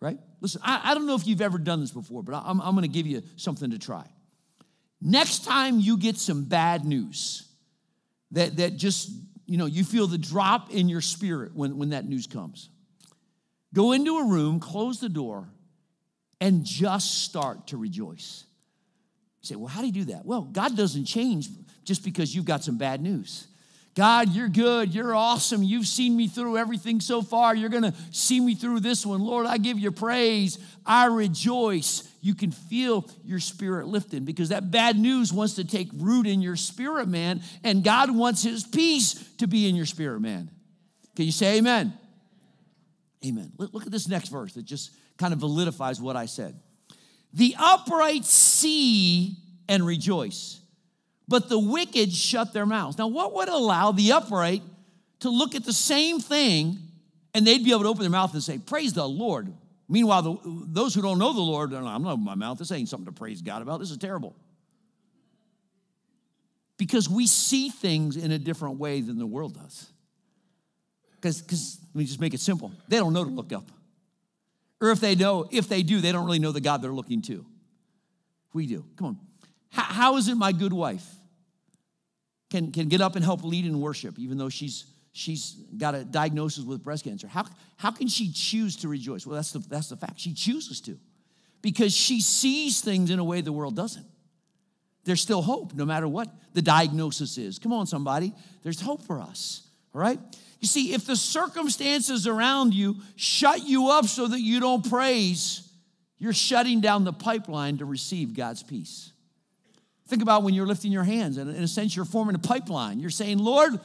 Right? 0.00 0.18
Listen, 0.40 0.60
I, 0.64 0.90
I, 0.90 0.94
don't 0.94 1.06
know 1.06 1.14
if 1.14 1.26
you've 1.26 1.40
ever 1.40 1.58
done 1.58 1.80
this 1.80 1.90
before, 1.90 2.22
but 2.22 2.34
I'm, 2.34 2.60
I'm 2.60 2.74
going 2.74 2.82
to 2.82 2.88
give 2.88 3.06
you 3.06 3.22
something 3.36 3.70
to 3.70 3.78
try. 3.78 4.06
Next 5.00 5.44
time 5.44 5.80
you 5.80 5.96
get 5.96 6.16
some 6.16 6.44
bad 6.44 6.84
news 6.84 7.48
that, 8.32 8.56
that 8.58 8.76
just, 8.76 9.10
you 9.46 9.56
know, 9.56 9.66
you 9.66 9.84
feel 9.84 10.06
the 10.06 10.18
drop 10.18 10.70
in 10.70 10.88
your 10.88 11.00
spirit 11.00 11.54
when, 11.54 11.78
when 11.78 11.90
that 11.90 12.06
news 12.06 12.26
comes, 12.26 12.68
go 13.74 13.92
into 13.92 14.18
a 14.18 14.26
room, 14.26 14.60
close 14.60 15.00
the 15.00 15.08
door, 15.08 15.48
and 16.40 16.64
just 16.64 17.24
start 17.24 17.68
to 17.68 17.76
rejoice. 17.76 18.44
You 19.42 19.46
say, 19.46 19.56
well, 19.56 19.68
how 19.68 19.80
do 19.80 19.86
you 19.86 19.92
do 19.92 20.04
that? 20.06 20.26
Well, 20.26 20.42
God 20.42 20.76
doesn't 20.76 21.06
change 21.06 21.48
just 21.84 22.04
because 22.04 22.34
you've 22.34 22.44
got 22.44 22.62
some 22.62 22.76
bad 22.78 23.00
news. 23.00 23.46
God, 23.96 24.34
you're 24.34 24.50
good. 24.50 24.94
You're 24.94 25.14
awesome. 25.14 25.62
You've 25.62 25.86
seen 25.86 26.14
me 26.14 26.28
through 26.28 26.58
everything 26.58 27.00
so 27.00 27.22
far. 27.22 27.54
You're 27.54 27.70
going 27.70 27.82
to 27.82 27.94
see 28.10 28.38
me 28.38 28.54
through 28.54 28.80
this 28.80 29.06
one. 29.06 29.22
Lord, 29.22 29.46
I 29.46 29.56
give 29.56 29.78
you 29.78 29.90
praise. 29.90 30.58
I 30.84 31.06
rejoice. 31.06 32.06
You 32.20 32.34
can 32.34 32.50
feel 32.50 33.08
your 33.24 33.40
spirit 33.40 33.86
lifting 33.86 34.26
because 34.26 34.50
that 34.50 34.70
bad 34.70 34.98
news 34.98 35.32
wants 35.32 35.54
to 35.54 35.64
take 35.64 35.88
root 35.94 36.26
in 36.26 36.42
your 36.42 36.56
spirit, 36.56 37.08
man. 37.08 37.40
And 37.64 37.82
God 37.82 38.14
wants 38.14 38.42
his 38.42 38.64
peace 38.64 39.14
to 39.38 39.46
be 39.46 39.66
in 39.66 39.74
your 39.74 39.86
spirit, 39.86 40.20
man. 40.20 40.50
Can 41.16 41.24
you 41.24 41.32
say 41.32 41.56
amen? 41.56 41.94
Amen. 43.24 43.50
Look 43.56 43.86
at 43.86 43.92
this 43.92 44.08
next 44.08 44.28
verse 44.28 44.52
that 44.54 44.66
just 44.66 44.90
kind 45.16 45.32
of 45.32 45.40
validifies 45.40 46.02
what 46.02 46.16
I 46.16 46.26
said. 46.26 46.60
The 47.32 47.56
upright 47.58 48.26
see 48.26 49.36
and 49.70 49.86
rejoice 49.86 50.60
but 51.28 51.48
the 51.48 51.58
wicked 51.58 52.12
shut 52.12 52.52
their 52.52 52.66
mouths. 52.66 52.98
Now, 52.98 53.08
what 53.08 53.34
would 53.34 53.48
allow 53.48 53.92
the 53.92 54.12
upright 54.12 54.62
to 55.20 55.30
look 55.30 55.54
at 55.54 55.64
the 55.64 55.72
same 55.72 56.20
thing 56.20 56.78
and 57.34 57.46
they'd 57.46 57.64
be 57.64 57.70
able 57.70 57.82
to 57.82 57.88
open 57.88 58.02
their 58.02 58.10
mouth 58.10 58.32
and 58.32 58.42
say, 58.42 58.58
Praise 58.58 58.92
the 58.92 59.08
Lord? 59.08 59.52
Meanwhile, 59.88 60.22
the, 60.22 60.38
those 60.44 60.94
who 60.94 61.02
don't 61.02 61.18
know 61.18 61.32
the 61.32 61.40
Lord, 61.40 61.72
I'm 61.72 62.02
not 62.02 62.16
my 62.16 62.34
mouth. 62.34 62.58
This 62.58 62.72
ain't 62.72 62.88
something 62.88 63.06
to 63.06 63.12
praise 63.12 63.40
God 63.42 63.62
about. 63.62 63.78
This 63.78 63.90
is 63.90 63.98
terrible. 63.98 64.34
because 66.76 67.08
we 67.08 67.26
see 67.26 67.68
things 67.70 68.16
in 68.16 68.32
a 68.32 68.38
different 68.38 68.78
way 68.78 69.00
than 69.00 69.18
the 69.18 69.26
world 69.26 69.54
does. 69.54 69.88
Because, 71.12 71.78
let 71.94 72.00
me 72.00 72.04
just 72.04 72.20
make 72.20 72.34
it 72.34 72.40
simple. 72.40 72.72
They 72.88 72.98
don't 72.98 73.12
know 73.12 73.24
to 73.24 73.30
look 73.30 73.52
up. 73.52 73.68
Or 74.80 74.90
if 74.90 75.00
they 75.00 75.14
know, 75.14 75.48
if 75.50 75.68
they 75.68 75.82
do, 75.82 76.00
they 76.00 76.12
don't 76.12 76.26
really 76.26 76.38
know 76.38 76.52
the 76.52 76.60
God 76.60 76.82
they're 76.82 76.92
looking 76.92 77.22
to. 77.22 77.46
We 78.52 78.66
do. 78.66 78.84
Come 78.96 79.06
on. 79.06 79.18
how, 79.70 79.82
how 79.82 80.16
is 80.16 80.28
it 80.28 80.36
my 80.36 80.52
good 80.52 80.72
wife 80.72 81.15
can, 82.56 82.72
can 82.72 82.88
get 82.88 83.00
up 83.02 83.16
and 83.16 83.24
help 83.24 83.44
lead 83.44 83.66
in 83.66 83.80
worship, 83.80 84.18
even 84.18 84.38
though 84.38 84.48
she's 84.48 84.86
she's 85.12 85.56
got 85.76 85.94
a 85.94 86.04
diagnosis 86.04 86.64
with 86.64 86.82
breast 86.82 87.04
cancer? 87.04 87.26
How, 87.26 87.44
how 87.76 87.90
can 87.90 88.08
she 88.08 88.32
choose 88.32 88.76
to 88.76 88.88
rejoice? 88.88 89.26
Well, 89.26 89.36
that's 89.36 89.52
the, 89.52 89.58
that's 89.60 89.88
the 89.88 89.96
fact. 89.96 90.20
She 90.20 90.32
chooses 90.32 90.80
to 90.82 90.98
because 91.62 91.94
she 91.94 92.20
sees 92.20 92.80
things 92.80 93.10
in 93.10 93.18
a 93.18 93.24
way 93.24 93.40
the 93.40 93.52
world 93.52 93.76
doesn't. 93.76 94.06
There's 95.04 95.20
still 95.20 95.42
hope, 95.42 95.74
no 95.74 95.84
matter 95.84 96.08
what 96.08 96.28
the 96.52 96.62
diagnosis 96.62 97.38
is. 97.38 97.58
Come 97.58 97.72
on, 97.72 97.86
somebody. 97.86 98.32
There's 98.62 98.80
hope 98.80 99.02
for 99.02 99.20
us, 99.20 99.62
all 99.94 100.00
right? 100.00 100.18
You 100.60 100.68
see, 100.68 100.94
if 100.94 101.06
the 101.06 101.16
circumstances 101.16 102.26
around 102.26 102.74
you 102.74 102.96
shut 103.14 103.66
you 103.66 103.90
up 103.90 104.06
so 104.06 104.26
that 104.26 104.40
you 104.40 104.60
don't 104.60 104.88
praise, 104.88 105.68
you're 106.18 106.32
shutting 106.32 106.80
down 106.80 107.04
the 107.04 107.12
pipeline 107.12 107.78
to 107.78 107.84
receive 107.84 108.34
God's 108.34 108.62
peace. 108.62 109.12
Think 110.08 110.22
about 110.22 110.42
when 110.42 110.54
you're 110.54 110.66
lifting 110.66 110.92
your 110.92 111.04
hands, 111.04 111.36
and 111.36 111.54
in 111.54 111.62
a 111.62 111.68
sense, 111.68 111.96
you're 111.96 112.04
forming 112.04 112.36
a 112.36 112.38
pipeline. 112.38 113.00
You're 113.00 113.10
saying, 113.10 113.38
Lord, 113.38 113.78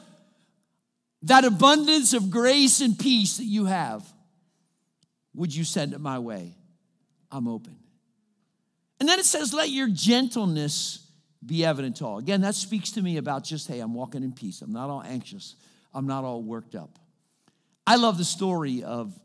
that 1.23 1.45
abundance 1.45 2.13
of 2.13 2.29
grace 2.29 2.81
and 2.81 2.97
peace 2.97 3.37
that 3.37 3.45
you 3.45 3.65
have, 3.65 4.05
would 5.33 5.55
you 5.55 5.63
send 5.63 5.93
it 5.93 5.99
my 5.99 6.19
way? 6.19 6.55
I'm 7.31 7.47
open. 7.47 7.77
And 8.99 9.09
then 9.09 9.17
it 9.17 9.25
says, 9.25 9.53
let 9.53 9.69
your 9.69 9.89
gentleness 9.89 11.07
be 11.43 11.65
evident 11.65 11.95
to 11.97 12.05
all. 12.05 12.19
Again, 12.19 12.41
that 12.41 12.53
speaks 12.53 12.91
to 12.91 13.01
me 13.01 13.17
about 13.17 13.43
just, 13.43 13.67
hey, 13.67 13.79
I'm 13.79 13.95
walking 13.95 14.23
in 14.23 14.31
peace. 14.31 14.61
I'm 14.61 14.71
not 14.71 14.89
all 14.89 15.01
anxious. 15.01 15.55
I'm 15.93 16.05
not 16.05 16.23
all 16.23 16.43
worked 16.43 16.75
up. 16.75 16.99
I 17.87 17.95
love 17.95 18.19
the 18.19 18.25
story 18.25 18.83
of 18.83 19.17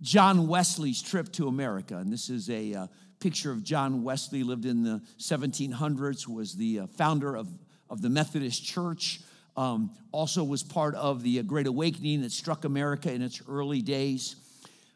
John 0.00 0.46
Wesley's 0.46 1.02
trip 1.02 1.32
to 1.32 1.48
America. 1.48 1.96
And 1.96 2.12
this 2.12 2.30
is 2.30 2.48
a 2.48 2.74
uh, 2.74 2.86
picture 3.24 3.50
of 3.50 3.64
John 3.64 4.02
Wesley, 4.02 4.42
lived 4.42 4.66
in 4.66 4.82
the 4.82 5.00
1700s, 5.18 6.28
was 6.28 6.56
the 6.56 6.80
uh, 6.80 6.86
founder 6.88 7.34
of, 7.34 7.48
of 7.88 8.02
the 8.02 8.10
Methodist 8.10 8.62
Church, 8.62 9.22
um, 9.56 9.92
also 10.12 10.44
was 10.44 10.62
part 10.62 10.94
of 10.94 11.22
the 11.22 11.38
uh, 11.38 11.42
Great 11.42 11.66
Awakening 11.66 12.20
that 12.20 12.32
struck 12.32 12.66
America 12.66 13.10
in 13.10 13.22
its 13.22 13.40
early 13.48 13.80
days. 13.80 14.36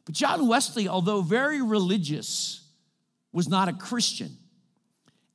But 0.05 0.15
John 0.15 0.47
Wesley, 0.47 0.89
although 0.89 1.23
very 1.23 1.63
religious, 1.63 2.61
was 3.33 3.49
not 3.49 3.69
a 3.69 3.73
Christian. 3.73 4.37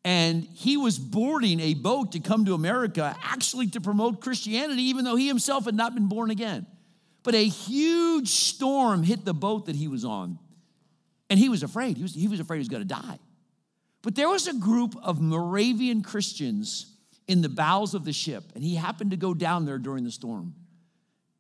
And 0.06 0.44
he 0.54 0.78
was 0.78 1.00
boarding 1.00 1.62
a 1.62 1.74
boat 1.74 2.12
to 2.12 2.20
come 2.20 2.46
to 2.46 2.54
America 2.54 3.18
actually 3.24 3.70
to 3.72 3.82
promote 3.82 4.22
Christianity, 4.22 4.84
even 4.84 5.04
though 5.04 5.16
he 5.16 5.28
himself 5.28 5.66
had 5.66 5.74
not 5.74 5.96
been 5.96 6.10
born 6.10 6.30
again. 6.30 6.68
But 7.24 7.34
a 7.34 7.44
huge 7.44 8.28
storm 8.30 9.02
hit 9.02 9.26
the 9.26 9.34
boat 9.34 9.66
that 9.66 9.76
he 9.76 9.88
was 9.88 10.06
on. 10.06 10.38
And 11.30 11.40
he 11.40 11.50
was 11.50 11.64
afraid. 11.64 11.98
He 11.98 12.04
was, 12.04 12.14
he 12.14 12.28
was 12.28 12.40
afraid 12.40 12.58
he 12.58 12.62
was 12.62 12.70
going 12.70 12.88
to 12.88 12.88
die. 12.88 13.20
But 14.02 14.16
there 14.16 14.30
was 14.30 14.48
a 14.48 14.54
group 14.54 14.96
of 15.02 15.22
Moravian 15.22 16.04
Christians 16.04 16.88
in 17.28 17.42
the 17.42 17.50
bowels 17.50 17.94
of 17.94 18.04
the 18.04 18.12
ship, 18.12 18.44
and 18.54 18.64
he 18.64 18.76
happened 18.76 19.12
to 19.12 19.18
go 19.18 19.34
down 19.34 19.66
there 19.66 19.78
during 19.78 20.04
the 20.04 20.12
storm. 20.12 20.56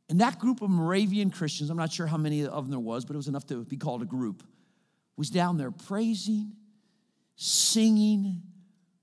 And 0.09 0.21
that 0.21 0.39
group 0.39 0.61
of 0.61 0.69
Moravian 0.69 1.29
Christians, 1.29 1.69
I'm 1.69 1.77
not 1.77 1.91
sure 1.91 2.07
how 2.07 2.17
many 2.17 2.45
of 2.45 2.63
them 2.63 2.71
there 2.71 2.79
was, 2.79 3.03
but 3.03 3.15
it 3.15 3.17
was 3.17 3.27
enough 3.27 3.45
to 3.47 3.65
be 3.65 3.77
called 3.77 4.01
a 4.01 4.05
group, 4.05 4.43
was 5.17 5.29
down 5.29 5.57
there 5.57 5.71
praising, 5.71 6.53
singing, 7.35 8.41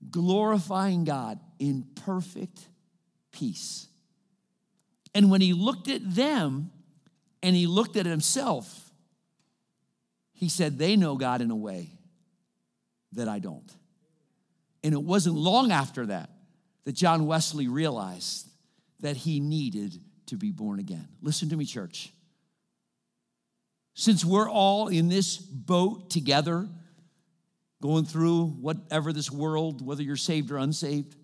glorifying 0.09 1.03
God 1.03 1.39
in 1.59 1.85
perfect 1.95 2.67
peace. 3.31 3.87
And 5.13 5.29
when 5.29 5.41
he 5.41 5.53
looked 5.53 5.87
at 5.87 6.15
them 6.15 6.71
and 7.43 7.55
he 7.55 7.67
looked 7.67 7.97
at 7.97 8.05
himself, 8.05 8.80
he 10.41 10.49
said, 10.49 10.77
They 10.77 10.95
know 10.97 11.15
God 11.15 11.39
in 11.39 11.51
a 11.51 11.55
way 11.55 11.91
that 13.13 13.29
I 13.29 13.37
don't. 13.39 13.71
And 14.83 14.93
it 14.93 15.01
wasn't 15.01 15.35
long 15.35 15.71
after 15.71 16.07
that 16.07 16.31
that 16.83 16.93
John 16.93 17.27
Wesley 17.27 17.67
realized 17.67 18.49
that 19.01 19.15
he 19.15 19.39
needed 19.39 20.01
to 20.25 20.37
be 20.37 20.51
born 20.51 20.79
again. 20.79 21.07
Listen 21.21 21.49
to 21.49 21.55
me, 21.55 21.65
church. 21.65 22.11
Since 23.93 24.25
we're 24.25 24.49
all 24.49 24.87
in 24.87 25.09
this 25.09 25.37
boat 25.37 26.09
together, 26.09 26.67
going 27.79 28.05
through 28.05 28.45
whatever 28.45 29.13
this 29.13 29.29
world, 29.29 29.85
whether 29.85 30.01
you're 30.01 30.15
saved 30.15 30.49
or 30.49 30.57
unsaved, 30.57 31.15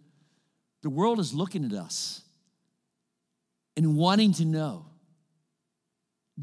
the 0.83 0.91
world 0.91 1.19
is 1.19 1.33
looking 1.33 1.65
at 1.65 1.73
us 1.73 2.21
and 3.75 3.95
wanting 3.95 4.33
to 4.33 4.45
know 4.45 4.85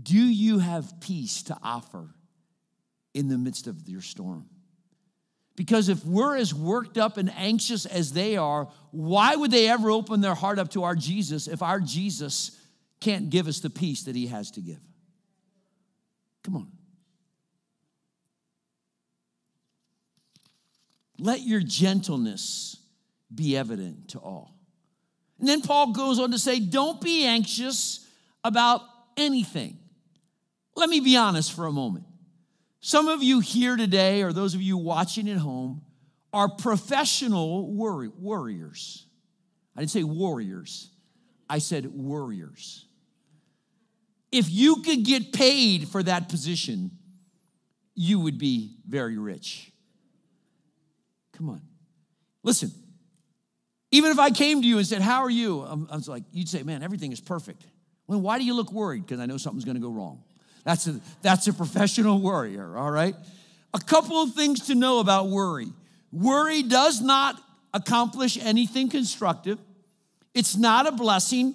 do 0.00 0.18
you 0.18 0.58
have 0.58 1.00
peace 1.00 1.44
to 1.44 1.56
offer 1.62 2.13
in 3.14 3.28
the 3.28 3.38
midst 3.38 3.66
of 3.66 3.88
your 3.88 4.02
storm? 4.02 4.46
Because 5.56 5.88
if 5.88 6.04
we're 6.04 6.36
as 6.36 6.52
worked 6.52 6.98
up 6.98 7.16
and 7.16 7.32
anxious 7.36 7.86
as 7.86 8.12
they 8.12 8.36
are, 8.36 8.68
why 8.90 9.36
would 9.36 9.52
they 9.52 9.68
ever 9.68 9.90
open 9.90 10.20
their 10.20 10.34
heart 10.34 10.58
up 10.58 10.70
to 10.70 10.82
our 10.82 10.96
Jesus 10.96 11.46
if 11.46 11.62
our 11.62 11.78
Jesus 11.80 12.58
can't 13.00 13.30
give 13.30 13.46
us 13.46 13.60
the 13.60 13.70
peace 13.70 14.04
that 14.04 14.16
he 14.16 14.26
has 14.26 14.50
to 14.52 14.60
give? 14.60 14.80
Come 16.42 16.56
on. 16.56 16.68
Let 21.18 21.42
your 21.42 21.60
gentleness 21.60 22.76
be 23.32 23.56
evident 23.56 24.08
to 24.08 24.18
all. 24.18 24.54
And 25.38 25.48
then 25.48 25.62
Paul 25.62 25.92
goes 25.92 26.18
on 26.18 26.32
to 26.32 26.38
say, 26.38 26.58
Don't 26.58 27.00
be 27.00 27.24
anxious 27.24 28.06
about 28.42 28.82
anything. 29.16 29.78
Let 30.76 30.88
me 30.88 31.00
be 31.00 31.16
honest 31.16 31.52
for 31.52 31.66
a 31.66 31.72
moment. 31.72 32.04
Some 32.86 33.08
of 33.08 33.22
you 33.22 33.40
here 33.40 33.78
today, 33.78 34.20
or 34.20 34.34
those 34.34 34.54
of 34.54 34.60
you 34.60 34.76
watching 34.76 35.26
at 35.30 35.38
home, 35.38 35.80
are 36.34 36.50
professional 36.50 37.72
worry, 37.72 38.08
worriers. 38.08 39.06
I 39.74 39.80
didn't 39.80 39.92
say 39.92 40.02
warriors, 40.02 40.90
I 41.48 41.60
said 41.60 41.86
worriers. 41.86 42.84
If 44.30 44.50
you 44.50 44.82
could 44.82 45.02
get 45.02 45.32
paid 45.32 45.88
for 45.88 46.02
that 46.02 46.28
position, 46.28 46.90
you 47.94 48.20
would 48.20 48.36
be 48.36 48.76
very 48.86 49.16
rich. 49.16 49.72
Come 51.32 51.48
on. 51.48 51.62
Listen, 52.42 52.70
even 53.92 54.10
if 54.10 54.18
I 54.18 54.28
came 54.28 54.60
to 54.60 54.68
you 54.68 54.76
and 54.76 54.86
said, 54.86 55.00
How 55.00 55.22
are 55.22 55.30
you? 55.30 55.62
I 55.62 55.96
was 55.96 56.06
like, 56.06 56.24
You'd 56.32 56.50
say, 56.50 56.62
Man, 56.62 56.82
everything 56.82 57.12
is 57.12 57.20
perfect. 57.22 57.64
Well, 58.06 58.20
why 58.20 58.38
do 58.38 58.44
you 58.44 58.52
look 58.52 58.72
worried? 58.72 59.06
Because 59.06 59.20
I 59.20 59.24
know 59.24 59.38
something's 59.38 59.64
going 59.64 59.76
to 59.76 59.80
go 59.80 59.90
wrong. 59.90 60.22
That's 60.64 60.86
a, 60.86 61.00
that's 61.22 61.46
a 61.46 61.52
professional 61.52 62.20
worrier, 62.20 62.76
all 62.76 62.90
right? 62.90 63.14
A 63.74 63.78
couple 63.78 64.22
of 64.22 64.34
things 64.34 64.66
to 64.68 64.74
know 64.74 64.98
about 64.98 65.28
worry 65.28 65.68
worry 66.10 66.62
does 66.62 67.00
not 67.00 67.40
accomplish 67.72 68.38
anything 68.38 68.88
constructive, 68.88 69.58
it's 70.32 70.56
not 70.56 70.86
a 70.86 70.92
blessing. 70.92 71.54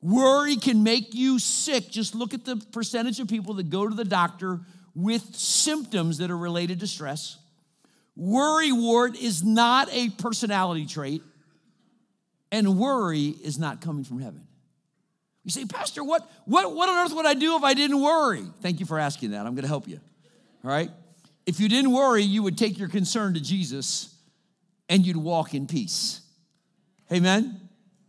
Worry 0.00 0.56
can 0.56 0.82
make 0.82 1.14
you 1.14 1.38
sick. 1.38 1.88
Just 1.88 2.14
look 2.14 2.34
at 2.34 2.44
the 2.44 2.56
percentage 2.72 3.20
of 3.20 3.28
people 3.28 3.54
that 3.54 3.70
go 3.70 3.88
to 3.88 3.94
the 3.94 4.04
doctor 4.04 4.60
with 4.94 5.34
symptoms 5.34 6.18
that 6.18 6.30
are 6.30 6.36
related 6.36 6.80
to 6.80 6.86
stress. 6.86 7.38
Worry 8.14 8.70
wart 8.70 9.16
is 9.16 9.42
not 9.42 9.88
a 9.92 10.10
personality 10.10 10.84
trait, 10.84 11.22
and 12.52 12.78
worry 12.78 13.28
is 13.28 13.58
not 13.58 13.80
coming 13.80 14.04
from 14.04 14.20
heaven. 14.20 14.46
You 15.44 15.50
say, 15.50 15.66
Pastor, 15.66 16.02
what, 16.02 16.28
what, 16.46 16.74
what 16.74 16.88
on 16.88 17.06
earth 17.06 17.14
would 17.14 17.26
I 17.26 17.34
do 17.34 17.56
if 17.56 17.62
I 17.62 17.74
didn't 17.74 18.00
worry? 18.00 18.44
Thank 18.62 18.80
you 18.80 18.86
for 18.86 18.98
asking 18.98 19.32
that. 19.32 19.46
I'm 19.46 19.54
going 19.54 19.62
to 19.62 19.68
help 19.68 19.86
you. 19.86 20.00
All 20.64 20.70
right? 20.70 20.90
If 21.44 21.60
you 21.60 21.68
didn't 21.68 21.92
worry, 21.92 22.22
you 22.22 22.42
would 22.42 22.56
take 22.56 22.78
your 22.78 22.88
concern 22.88 23.34
to 23.34 23.40
Jesus 23.40 24.14
and 24.88 25.04
you'd 25.04 25.18
walk 25.18 25.54
in 25.54 25.66
peace. 25.66 26.22
Amen? 27.12 27.60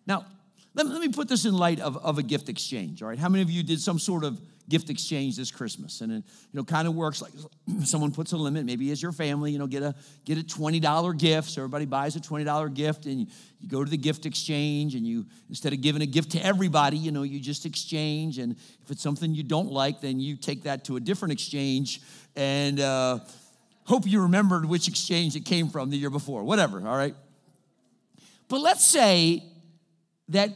Now, 0.08 0.26
let, 0.74 0.88
let 0.88 1.02
me 1.02 1.10
put 1.10 1.28
this 1.28 1.44
in 1.44 1.54
light 1.54 1.82
of, 1.82 1.98
of 1.98 2.18
a 2.18 2.24
gift 2.24 2.48
exchange. 2.48 3.04
All 3.04 3.10
right? 3.10 3.20
How 3.20 3.28
many 3.28 3.42
of 3.42 3.50
you 3.50 3.64
did 3.64 3.82
some 3.82 4.00
sort 4.00 4.24
of 4.24 4.40
gift 4.68 4.90
exchange 4.90 5.38
this 5.38 5.52
Christmas. 5.52 6.02
And 6.02 6.12
it, 6.12 6.24
you 6.26 6.58
know, 6.58 6.64
kind 6.64 6.88
of 6.88 6.96
works 6.96 7.22
like 7.22 7.32
someone 7.84 8.12
puts 8.12 8.32
a 8.32 8.38
limit, 8.38 8.66
maybe 8.66 8.92
as 8.92 9.02
your 9.02 9.12
family, 9.12 9.52
you 9.52 9.60
know, 9.60 9.68
get 9.68 9.84
a 9.84 9.96
get 10.26 10.38
a 10.38 10.42
$20 10.42 11.18
gift. 11.18 11.50
So 11.50 11.62
everybody 11.62 11.86
buys 11.86 12.16
a 12.16 12.20
$20 12.20 12.74
gift 12.74 13.06
and 13.06 13.22
you, 13.22 13.28
you 13.60 13.70
go 13.70 13.84
to 13.84 13.90
the 13.90 13.98
gift 13.98 14.26
exchange 14.26 14.96
and 14.96 15.06
you 15.06 15.26
instead 15.50 15.74
of 15.74 15.82
giving 15.82 16.02
a 16.02 16.08
gift 16.08 16.32
to 16.32 16.46
everybody, 16.46 16.98
you 16.98 17.12
know, 17.12 17.24
you 17.24 17.40
just 17.40 17.66
exchange. 17.66 18.40
And 18.40 18.56
if 18.84 18.92
it's 18.92 19.02
something 19.02 19.34
you 19.34 19.44
don't 19.44 19.72
like, 19.72 20.02
then 20.02 20.20
you 20.20 20.36
take 20.36 20.64
that 20.64 20.86
to 20.86 20.96
a 20.96 21.00
different 21.00 21.34
exchange 21.34 22.02
and 22.36 22.80
uh, 22.80 23.20
hope 23.86 24.08
you 24.08 24.22
remembered 24.22 24.66
which 24.66 24.88
exchange 24.88 25.36
it 25.36 25.46
came 25.46 25.70
from 25.70 25.90
the 25.90 25.98
year 25.98 26.10
before, 26.10 26.44
whatever, 26.44 26.86
all 26.88 26.98
right? 26.98 27.16
But 28.48 28.62
let's 28.62 28.86
say 28.86 29.44
that 30.30 30.50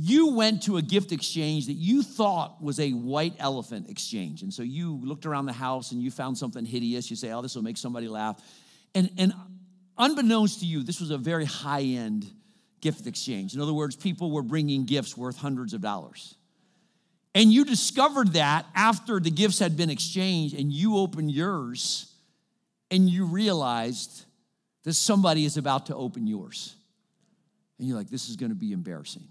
you 0.00 0.32
went 0.32 0.62
to 0.64 0.76
a 0.76 0.82
gift 0.82 1.10
exchange 1.10 1.66
that 1.66 1.74
you 1.74 2.02
thought 2.02 2.62
was 2.62 2.78
a 2.78 2.90
white 2.92 3.34
elephant 3.38 3.90
exchange. 3.90 4.42
And 4.42 4.54
so 4.54 4.62
you 4.62 5.00
looked 5.02 5.26
around 5.26 5.46
the 5.46 5.52
house 5.52 5.90
and 5.90 6.00
you 6.00 6.10
found 6.10 6.38
something 6.38 6.64
hideous. 6.64 7.10
You 7.10 7.16
say, 7.16 7.32
oh, 7.32 7.42
this 7.42 7.56
will 7.56 7.62
make 7.62 7.76
somebody 7.76 8.06
laugh. 8.06 8.40
And, 8.94 9.10
and 9.18 9.32
unbeknownst 9.96 10.60
to 10.60 10.66
you, 10.66 10.82
this 10.82 11.00
was 11.00 11.10
a 11.10 11.18
very 11.18 11.44
high 11.44 11.82
end 11.82 12.30
gift 12.80 13.06
exchange. 13.06 13.54
In 13.54 13.60
other 13.60 13.72
words, 13.72 13.96
people 13.96 14.30
were 14.30 14.42
bringing 14.42 14.84
gifts 14.84 15.16
worth 15.16 15.36
hundreds 15.36 15.74
of 15.74 15.80
dollars. 15.80 16.36
And 17.34 17.52
you 17.52 17.64
discovered 17.64 18.34
that 18.34 18.66
after 18.74 19.20
the 19.20 19.30
gifts 19.30 19.58
had 19.58 19.76
been 19.76 19.90
exchanged 19.90 20.54
and 20.54 20.72
you 20.72 20.96
opened 20.96 21.30
yours 21.32 22.12
and 22.90 23.08
you 23.08 23.26
realized 23.26 24.24
that 24.84 24.94
somebody 24.94 25.44
is 25.44 25.56
about 25.56 25.86
to 25.86 25.94
open 25.94 26.26
yours. 26.26 26.74
And 27.78 27.88
you're 27.88 27.96
like, 27.96 28.10
this 28.10 28.28
is 28.28 28.36
going 28.36 28.50
to 28.50 28.56
be 28.56 28.72
embarrassing. 28.72 29.24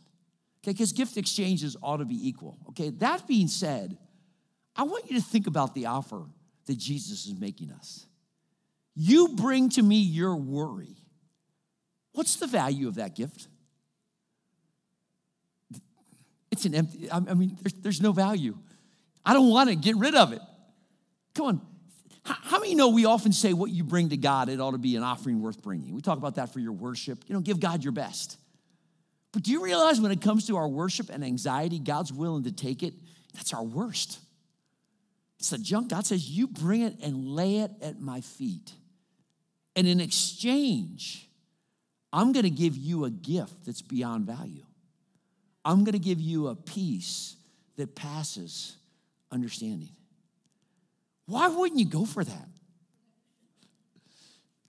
Okay, 0.68 0.74
because 0.74 0.92
gift 0.92 1.16
exchanges 1.16 1.78
ought 1.82 1.98
to 1.98 2.06
be 2.06 2.28
equal. 2.28 2.58
Okay, 2.70 2.90
that 2.90 3.26
being 3.26 3.48
said, 3.48 3.98
I 4.76 4.84
want 4.84 5.10
you 5.10 5.18
to 5.18 5.24
think 5.26 5.48
about 5.48 5.74
the 5.74 5.86
offer 5.86 6.26
that 6.66 6.78
Jesus 6.78 7.26
is 7.26 7.40
making 7.40 7.72
us. 7.72 8.06
You 8.94 9.30
bring 9.30 9.70
to 9.70 9.82
me 9.82 10.00
your 10.00 10.36
worry. 10.36 10.98
What's 12.12 12.36
the 12.36 12.48
value 12.48 12.90
of 12.90 12.96
that 12.96 13.16
gift? 13.16 13.48
It's 16.52 16.66
an 16.66 16.76
empty, 16.76 17.10
I 17.10 17.20
mean, 17.20 17.58
there's, 17.82 18.02
no 18.02 18.12
value. 18.12 18.58
I 19.26 19.34
don't 19.34 19.50
want 19.50 19.70
to 19.70 19.76
get 19.76 19.96
rid 19.96 20.16
of 20.16 20.34
it. 20.34 20.42
Come 21.34 21.46
on. 21.46 21.62
How 22.24 22.60
many 22.60 22.76
know 22.76 22.90
we 22.90 23.06
often 23.06 23.32
say 23.32 23.54
what 23.54 23.72
you 23.72 23.86
bring 23.86 24.10
to 24.10 24.18
God, 24.18 24.50
it 24.50 24.60
ought 24.60 24.72
to 24.72 24.78
be 24.78 24.98
an 24.98 25.04
offering 25.04 25.42
worth 25.42 25.62
bringing? 25.62 25.94
We 25.94 26.02
talk 26.02 26.18
about 26.18 26.36
that 26.36 26.52
for 26.52 26.60
your 26.60 26.74
worship. 26.74 27.24
You 27.28 27.36
know, 27.36 27.42
give 27.42 27.62
God 27.62 27.86
your 27.86 27.94
best. 27.94 28.38
But 29.38 29.44
do 29.44 29.52
you 29.52 29.64
realize 29.64 30.02
when 30.02 30.12
it 30.12 30.20
comes 30.20 30.48
to 30.48 30.58
our 30.58 30.68
worship 30.68 31.12
and 31.12 31.24
anxiety, 31.24 31.78
God's 31.78 32.12
willing 32.12 32.46
to 32.46 32.52
take 32.52 32.82
it? 32.82 32.96
That's 33.36 33.54
our 33.54 33.62
worst. 33.64 34.18
It's 35.38 35.52
the 35.52 35.60
junk. 35.60 35.90
God 35.90 36.08
says, 36.08 36.28
You 36.28 36.48
bring 36.48 36.82
it 36.82 36.96
and 37.04 37.24
lay 37.24 37.58
it 37.58 37.70
at 37.84 38.02
my 38.02 38.22
feet. 38.22 38.72
And 39.76 39.86
in 39.86 40.00
exchange, 40.00 41.30
I'm 42.12 42.32
going 42.32 42.46
to 42.46 42.50
give 42.50 42.76
you 42.76 43.06
a 43.06 43.12
gift 43.12 43.64
that's 43.64 43.84
beyond 43.84 44.26
value. 44.26 44.66
I'm 45.64 45.84
going 45.84 45.94
to 45.94 46.00
give 46.00 46.20
you 46.20 46.48
a 46.48 46.56
peace 46.56 47.36
that 47.76 47.94
passes 47.94 48.76
understanding. 49.32 49.92
Why 51.28 51.48
wouldn't 51.48 51.80
you 51.80 51.86
go 51.86 52.06
for 52.06 52.24
that? 52.24 52.48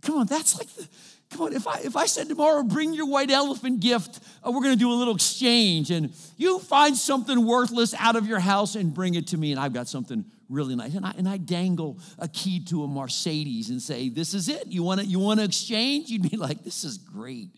Come 0.02 0.18
on, 0.18 0.26
that's 0.26 0.58
like 0.58 0.68
the, 0.74 0.86
come 1.30 1.42
on. 1.42 1.52
If 1.52 1.66
I 1.66 1.80
if 1.80 1.96
I 1.96 2.06
said 2.06 2.28
tomorrow, 2.28 2.62
bring 2.62 2.94
your 2.94 3.06
white 3.06 3.30
elephant 3.30 3.80
gift, 3.80 4.20
uh, 4.46 4.50
we're 4.50 4.62
going 4.62 4.74
to 4.74 4.78
do 4.78 4.90
a 4.90 4.94
little 4.94 5.14
exchange, 5.14 5.90
and 5.90 6.12
you 6.36 6.58
find 6.58 6.96
something 6.96 7.46
worthless 7.46 7.94
out 7.94 8.16
of 8.16 8.26
your 8.26 8.40
house 8.40 8.74
and 8.74 8.92
bring 8.92 9.14
it 9.14 9.28
to 9.28 9.36
me, 9.36 9.52
and 9.52 9.60
I've 9.60 9.72
got 9.72 9.88
something 9.88 10.24
really 10.48 10.76
nice, 10.76 10.94
and 10.94 11.04
I 11.04 11.14
and 11.16 11.28
I 11.28 11.36
dangle 11.36 11.98
a 12.18 12.28
key 12.28 12.64
to 12.66 12.84
a 12.84 12.88
Mercedes 12.88 13.70
and 13.70 13.80
say, 13.80 14.08
"This 14.08 14.34
is 14.34 14.48
it. 14.48 14.66
You 14.68 14.82
want 14.82 15.00
to 15.00 15.06
you 15.06 15.18
want 15.18 15.40
to 15.40 15.44
exchange?" 15.44 16.10
You'd 16.10 16.30
be 16.30 16.36
like, 16.36 16.64
"This 16.64 16.84
is 16.84 16.98
great." 16.98 17.50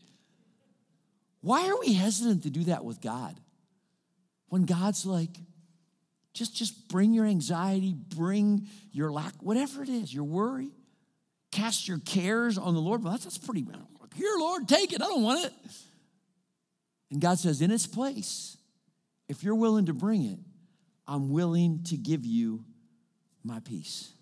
Why 1.43 1.69
are 1.69 1.79
we 1.79 1.95
hesitant 1.95 2.43
to 2.43 2.50
do 2.50 2.65
that 2.65 2.85
with 2.85 3.00
God? 3.00 3.39
When 4.49 4.65
God's 4.67 5.07
like, 5.07 5.31
just, 6.33 6.55
just 6.55 6.89
bring 6.89 7.12
your 7.12 7.25
anxiety, 7.25 7.95
bring 7.95 8.67
your 8.93 9.11
lack, 9.11 9.35
whatever 9.43 9.83
it 9.83 9.89
is, 9.89 10.12
your 10.12 10.25
worry, 10.25 10.71
cast 11.50 11.88
your 11.88 11.99
cares 11.99 12.59
on 12.59 12.75
the 12.75 12.80
Lord. 12.80 13.02
Well, 13.02 13.12
that's, 13.12 13.25
that's 13.25 13.38
pretty, 13.38 13.66
here, 14.14 14.35
Lord, 14.38 14.69
take 14.69 14.92
it. 14.92 15.02
I 15.02 15.07
don't 15.07 15.23
want 15.23 15.47
it. 15.47 15.52
And 17.11 17.21
God 17.21 17.38
says, 17.38 17.61
in 17.61 17.71
its 17.71 17.87
place, 17.87 18.57
if 19.28 19.42
you're 19.42 19.54
willing 19.54 19.87
to 19.87 19.92
bring 19.92 20.25
it, 20.25 20.38
I'm 21.07 21.30
willing 21.30 21.83
to 21.85 21.97
give 21.97 22.25
you 22.25 22.64
my 23.42 23.61
peace. 23.61 24.12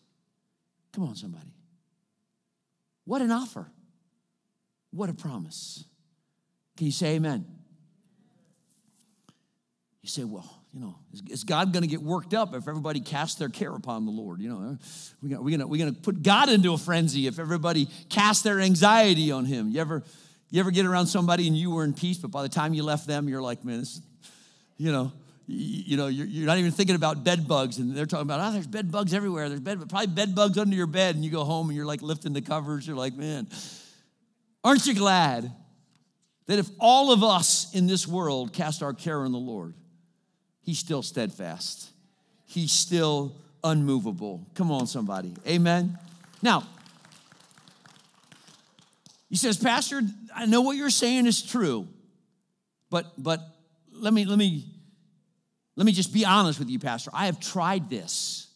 Come 0.93 1.05
on, 1.05 1.17
somebody. 1.17 1.53
What 3.05 3.23
an 3.23 3.31
offer. 3.31 3.67
What 4.91 5.11
a 5.11 5.15
promise. 5.15 5.85
Can 6.77 6.87
you 6.87 6.93
say 6.93 7.17
amen? 7.17 7.45
You 10.03 10.09
say, 10.09 10.25
well, 10.25 10.58
you 10.73 10.81
know, 10.81 10.97
is, 11.13 11.23
is 11.31 11.45
God 11.45 11.73
going 11.73 11.83
to 11.83 11.89
get 11.89 12.03
worked 12.03 12.35
up 12.35 12.55
if 12.55 12.69
everybody 12.69 13.01
casts 13.01 13.37
their 13.37 13.49
care 13.49 13.75
upon 13.75 14.05
the 14.05 14.11
Lord? 14.11 14.41
You 14.41 14.51
know, 14.51 14.79
we're 15.23 15.31
going 15.31 15.51
gonna, 15.51 15.67
we're 15.67 15.79
gonna 15.79 15.93
put 15.93 16.23
God 16.23 16.51
into 16.51 16.73
a 16.73 16.79
frenzy 16.79 17.27
if 17.27 17.39
everybody 17.39 17.89
casts 18.09 18.43
their 18.43 18.61
anxiety 18.61 19.33
on 19.33 19.45
him. 19.45 19.71
You 19.71 19.81
ever, 19.81 20.05
you 20.51 20.61
ever 20.61 20.71
get 20.71 20.85
around 20.85 21.07
somebody 21.07 21.49
and 21.49 21.57
you 21.57 21.71
were 21.71 21.85
in 21.85 21.95
peace, 21.95 22.19
but 22.19 22.31
by 22.31 22.43
the 22.43 22.49
time 22.49 22.75
you 22.75 22.83
left 22.83 23.07
them, 23.07 23.29
you're 23.29 23.43
like, 23.43 23.65
man, 23.65 23.81
this, 23.81 24.01
you 24.77 24.93
know, 24.93 25.13
you 25.51 25.97
know, 25.97 26.09
you're, 26.09 26.27
you're, 26.27 26.45
not 26.45 26.59
even 26.59 26.71
thinking 26.71 26.95
about 26.95 27.25
bed 27.25 27.49
bugs, 27.49 27.79
and 27.79 27.97
they're 27.97 28.05
talking 28.05 28.27
about, 28.27 28.47
oh, 28.47 28.53
there's 28.53 28.67
bed 28.67 28.93
bugs 28.93 29.15
everywhere. 29.15 29.49
There's 29.49 29.61
bed, 29.61 29.81
probably 29.89 30.09
bed 30.09 30.35
bugs 30.35 30.59
under 30.59 30.77
your 30.77 30.87
bed, 30.87 31.15
and 31.15 31.25
you 31.25 31.31
go 31.31 31.45
home 31.45 31.69
and 31.69 31.77
you're 31.77 31.87
like 31.87 32.03
lifting 32.03 32.35
the 32.35 32.43
covers. 32.43 32.87
You're 32.87 32.97
like, 32.97 33.15
man, 33.15 33.49
aren't 34.63 34.87
you 34.87 34.95
glad 34.95 35.51
that 36.47 36.59
if 36.59 36.69
all 36.79 37.13
of 37.13 37.25
us 37.25 37.75
in 37.75 37.87
this 37.87 38.07
world 38.07 38.53
cast 38.53 38.83
our 38.83 38.93
care 38.93 39.21
on 39.21 39.33
the 39.33 39.39
Lord, 39.39 39.73
He's 40.69 40.79
still 40.79 41.03
steadfast, 41.03 41.93
He's 42.45 42.73
still 42.73 43.35
unmovable. 43.65 44.47
Come 44.55 44.71
on, 44.71 44.87
somebody. 44.87 45.33
Amen. 45.47 45.99
Now, 46.43 46.63
he 49.31 49.37
says, 49.37 49.57
Pastor, 49.57 50.03
I 50.35 50.45
know 50.45 50.61
what 50.61 50.77
you're 50.77 50.91
saying 50.91 51.25
is 51.25 51.41
true, 51.41 51.89
but 52.91 53.07
but 53.17 53.41
let 53.95 54.13
me 54.13 54.27
let 54.27 54.37
me 54.37 54.67
let 55.75 55.87
me 55.87 55.93
just 55.93 56.13
be 56.13 56.27
honest 56.27 56.59
with 56.59 56.69
you, 56.69 56.79
Pastor. 56.79 57.11
I 57.15 57.25
have 57.25 57.41
tried 57.41 57.89
this. 57.89 58.49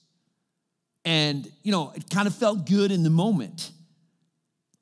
And 1.06 1.50
you 1.62 1.72
know, 1.72 1.94
it 1.96 2.10
kind 2.10 2.26
of 2.26 2.34
felt 2.34 2.66
good 2.66 2.92
in 2.92 3.04
the 3.04 3.10
moment, 3.10 3.70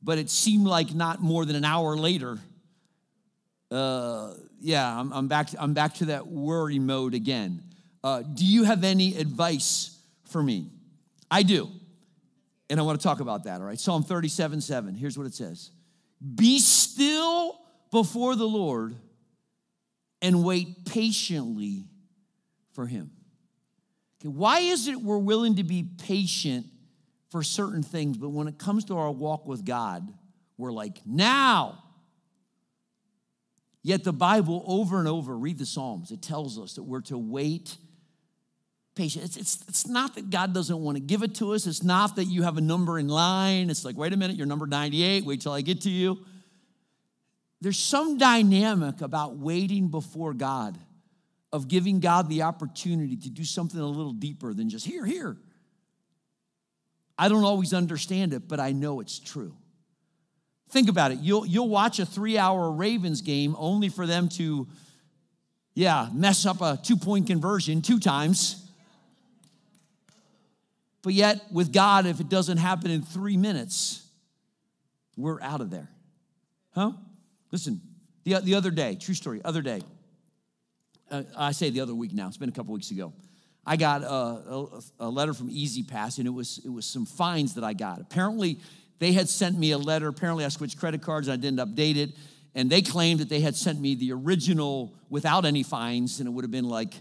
but 0.02 0.18
it 0.18 0.30
seemed 0.30 0.66
like 0.66 0.92
not 0.92 1.22
more 1.22 1.44
than 1.44 1.54
an 1.54 1.64
hour 1.64 1.96
later 1.96 2.40
uh, 3.70 4.34
yeah, 4.60 4.98
I'm, 4.98 5.12
I'm, 5.12 5.28
back, 5.28 5.48
I'm 5.58 5.74
back 5.74 5.94
to 5.94 6.06
that 6.06 6.26
worry 6.26 6.78
mode 6.78 7.14
again. 7.14 7.62
Uh, 8.02 8.22
do 8.22 8.44
you 8.44 8.64
have 8.64 8.84
any 8.84 9.16
advice 9.16 9.98
for 10.30 10.42
me? 10.42 10.70
I 11.30 11.42
do. 11.42 11.68
And 12.68 12.78
I 12.78 12.82
want 12.82 13.00
to 13.00 13.02
talk 13.02 13.20
about 13.20 13.44
that, 13.44 13.60
all 13.60 13.66
right? 13.66 13.78
Psalm 13.78 14.02
37 14.02 14.60
7. 14.60 14.94
Here's 14.94 15.18
what 15.18 15.26
it 15.26 15.34
says 15.34 15.70
Be 16.34 16.58
still 16.58 17.58
before 17.90 18.36
the 18.36 18.46
Lord 18.46 18.96
and 20.22 20.44
wait 20.44 20.84
patiently 20.86 21.84
for 22.72 22.86
him. 22.86 23.10
Okay, 24.20 24.28
why 24.28 24.60
is 24.60 24.86
it 24.86 25.00
we're 25.00 25.18
willing 25.18 25.56
to 25.56 25.64
be 25.64 25.82
patient 25.82 26.66
for 27.30 27.42
certain 27.42 27.82
things, 27.82 28.16
but 28.18 28.30
when 28.30 28.48
it 28.48 28.58
comes 28.58 28.84
to 28.86 28.98
our 28.98 29.10
walk 29.10 29.46
with 29.46 29.64
God, 29.64 30.12
we're 30.58 30.72
like, 30.72 31.00
now 31.06 31.82
Yet 33.82 34.04
the 34.04 34.12
Bible, 34.12 34.62
over 34.66 34.98
and 34.98 35.08
over, 35.08 35.36
read 35.36 35.58
the 35.58 35.66
Psalms, 35.66 36.10
it 36.10 36.20
tells 36.20 36.58
us 36.58 36.74
that 36.74 36.82
we're 36.82 37.00
to 37.02 37.16
wait 37.16 37.76
patient. 38.94 39.24
It's, 39.24 39.36
it's, 39.36 39.64
it's 39.68 39.86
not 39.86 40.14
that 40.16 40.28
God 40.28 40.52
doesn't 40.52 40.78
want 40.78 40.96
to 40.96 41.00
give 41.00 41.22
it 41.22 41.34
to 41.36 41.54
us. 41.54 41.66
It's 41.66 41.82
not 41.82 42.16
that 42.16 42.26
you 42.26 42.42
have 42.42 42.58
a 42.58 42.60
number 42.60 42.98
in 42.98 43.08
line. 43.08 43.70
It's 43.70 43.84
like, 43.84 43.96
wait 43.96 44.12
a 44.12 44.16
minute, 44.16 44.36
you're 44.36 44.46
number 44.46 44.66
98, 44.66 45.24
wait 45.24 45.40
till 45.40 45.52
I 45.52 45.62
get 45.62 45.82
to 45.82 45.90
you. 45.90 46.18
There's 47.62 47.78
some 47.78 48.18
dynamic 48.18 49.00
about 49.00 49.36
waiting 49.36 49.88
before 49.88 50.34
God, 50.34 50.78
of 51.52 51.68
giving 51.68 52.00
God 52.00 52.28
the 52.28 52.42
opportunity 52.42 53.16
to 53.16 53.30
do 53.30 53.44
something 53.44 53.80
a 53.80 53.86
little 53.86 54.12
deeper 54.12 54.54
than 54.54 54.68
just 54.68 54.86
here, 54.86 55.04
here. 55.04 55.36
I 57.18 57.28
don't 57.28 57.44
always 57.44 57.74
understand 57.74 58.32
it, 58.32 58.48
but 58.48 58.60
I 58.60 58.72
know 58.72 59.00
it's 59.00 59.18
true. 59.18 59.54
Think 60.70 60.88
about 60.88 61.10
it. 61.10 61.18
You'll, 61.18 61.44
you'll 61.46 61.68
watch 61.68 61.98
a 61.98 62.06
three 62.06 62.38
hour 62.38 62.70
Ravens 62.70 63.22
game 63.22 63.56
only 63.58 63.88
for 63.88 64.06
them 64.06 64.28
to, 64.30 64.68
yeah, 65.74 66.08
mess 66.12 66.46
up 66.46 66.60
a 66.60 66.78
two 66.82 66.96
point 66.96 67.26
conversion 67.26 67.82
two 67.82 67.98
times. 67.98 68.66
But 71.02 71.14
yet, 71.14 71.40
with 71.50 71.72
God, 71.72 72.06
if 72.06 72.20
it 72.20 72.28
doesn't 72.28 72.58
happen 72.58 72.90
in 72.90 73.02
three 73.02 73.36
minutes, 73.36 74.06
we're 75.16 75.40
out 75.40 75.60
of 75.60 75.70
there. 75.70 75.88
Huh? 76.74 76.92
Listen, 77.50 77.80
the, 78.24 78.38
the 78.40 78.54
other 78.54 78.70
day, 78.70 78.96
true 79.00 79.14
story, 79.14 79.40
other 79.44 79.62
day, 79.62 79.80
uh, 81.10 81.22
I 81.36 81.52
say 81.52 81.70
the 81.70 81.80
other 81.80 81.94
week 81.94 82.12
now, 82.12 82.28
it's 82.28 82.36
been 82.36 82.48
a 82.48 82.52
couple 82.52 82.74
weeks 82.74 82.90
ago. 82.90 83.12
I 83.66 83.76
got 83.76 84.02
a, 84.02 84.06
a, 84.06 84.82
a 85.00 85.10
letter 85.10 85.34
from 85.34 85.48
E-ZPass, 85.50 86.18
and 86.18 86.26
it 86.26 86.30
was, 86.30 86.60
it 86.64 86.68
was 86.68 86.86
some 86.86 87.06
fines 87.06 87.54
that 87.54 87.64
I 87.64 87.72
got. 87.72 88.00
Apparently, 88.00 88.60
they 89.00 89.12
had 89.12 89.28
sent 89.28 89.58
me 89.58 89.72
a 89.72 89.78
letter. 89.78 90.06
Apparently, 90.06 90.44
I 90.44 90.48
switched 90.48 90.78
credit 90.78 91.02
cards 91.02 91.26
and 91.26 91.34
I 91.34 91.36
didn't 91.36 91.58
update 91.58 91.96
it. 91.96 92.10
And 92.54 92.70
they 92.70 92.82
claimed 92.82 93.20
that 93.20 93.28
they 93.28 93.40
had 93.40 93.56
sent 93.56 93.80
me 93.80 93.94
the 93.94 94.12
original 94.12 94.94
without 95.08 95.44
any 95.44 95.62
fines, 95.62 96.20
and 96.20 96.28
it 96.28 96.32
would 96.32 96.44
have 96.44 96.50
been 96.50 96.68
like, 96.68 96.94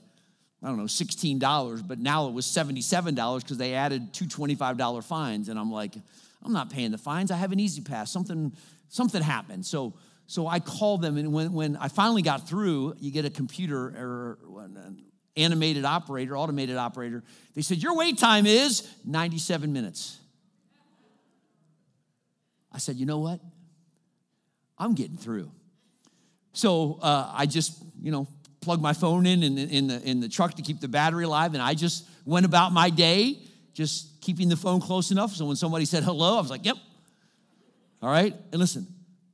I 0.64 0.68
don't 0.68 0.78
know, 0.78 0.84
$16, 0.84 1.88
but 1.88 2.00
now 2.00 2.28
it 2.28 2.34
was 2.34 2.46
$77 2.46 3.42
because 3.42 3.58
they 3.58 3.74
added 3.74 4.14
two 4.14 4.26
$25 4.26 5.04
fines. 5.04 5.50
And 5.50 5.60
I'm 5.60 5.72
like, 5.72 5.96
I'm 6.44 6.54
not 6.54 6.70
paying 6.70 6.92
the 6.92 6.98
fines. 6.98 7.32
I 7.32 7.36
have 7.36 7.52
an 7.52 7.60
E-ZPass. 7.60 8.10
Something, 8.10 8.54
something 8.90 9.22
happened. 9.22 9.66
So, 9.66 9.94
so 10.28 10.48
I 10.48 10.60
called 10.60 11.02
them, 11.02 11.18
and 11.18 11.34
when, 11.34 11.54
when 11.54 11.76
I 11.78 11.88
finally 11.88 12.22
got 12.22 12.48
through, 12.48 12.96
you 13.00 13.12
get 13.12 13.26
a 13.26 13.30
computer 13.30 13.80
or 13.80 14.38
an 14.60 15.04
animated 15.36 15.86
operator, 15.86 16.38
automated 16.38 16.78
operator. 16.78 17.24
They 17.56 17.62
said, 17.62 17.78
Your 17.78 17.96
wait 17.96 18.20
time 18.20 18.46
is 18.46 18.88
97 19.06 19.74
minutes. 19.74 20.19
I 22.72 22.78
said, 22.78 22.98
you 22.98 23.06
know 23.06 23.20
what? 23.20 23.40
I'm 24.78 24.96
getting 24.96 25.18
through. 25.18 25.52
So 26.54 27.00
uh, 27.02 27.32
I 27.34 27.46
just, 27.46 27.84
you 28.02 28.12
know, 28.12 28.28
plugged 28.62 28.82
my 28.82 28.94
phone 28.94 29.26
in, 29.26 29.44
in 29.44 29.58
in 29.58 29.88
the 29.88 30.02
in 30.02 30.20
the 30.20 30.30
truck 30.30 30.56
to 30.56 30.62
keep 30.62 30.80
the 30.80 30.88
battery 30.88 31.24
alive, 31.24 31.54
and 31.54 31.64
I 31.64 31.74
just 31.74 32.06
went 32.26 32.46
about 32.46 32.72
my 32.72 32.90
day, 32.90 33.40
just 33.74 34.22
keeping 34.22 34.50
the 34.50 34.58
phone 34.58 34.82
close 34.82 35.12
enough. 35.12 35.34
So 35.34 35.46
when 35.46 35.56
somebody 35.56 35.86
said 35.86 36.04
hello, 36.04 36.38
I 36.38 36.42
was 36.42 36.50
like, 36.50 36.66
"Yep." 36.66 36.78
All 38.02 38.10
right, 38.10 38.34
and 38.52 38.60
listen, 38.60 38.88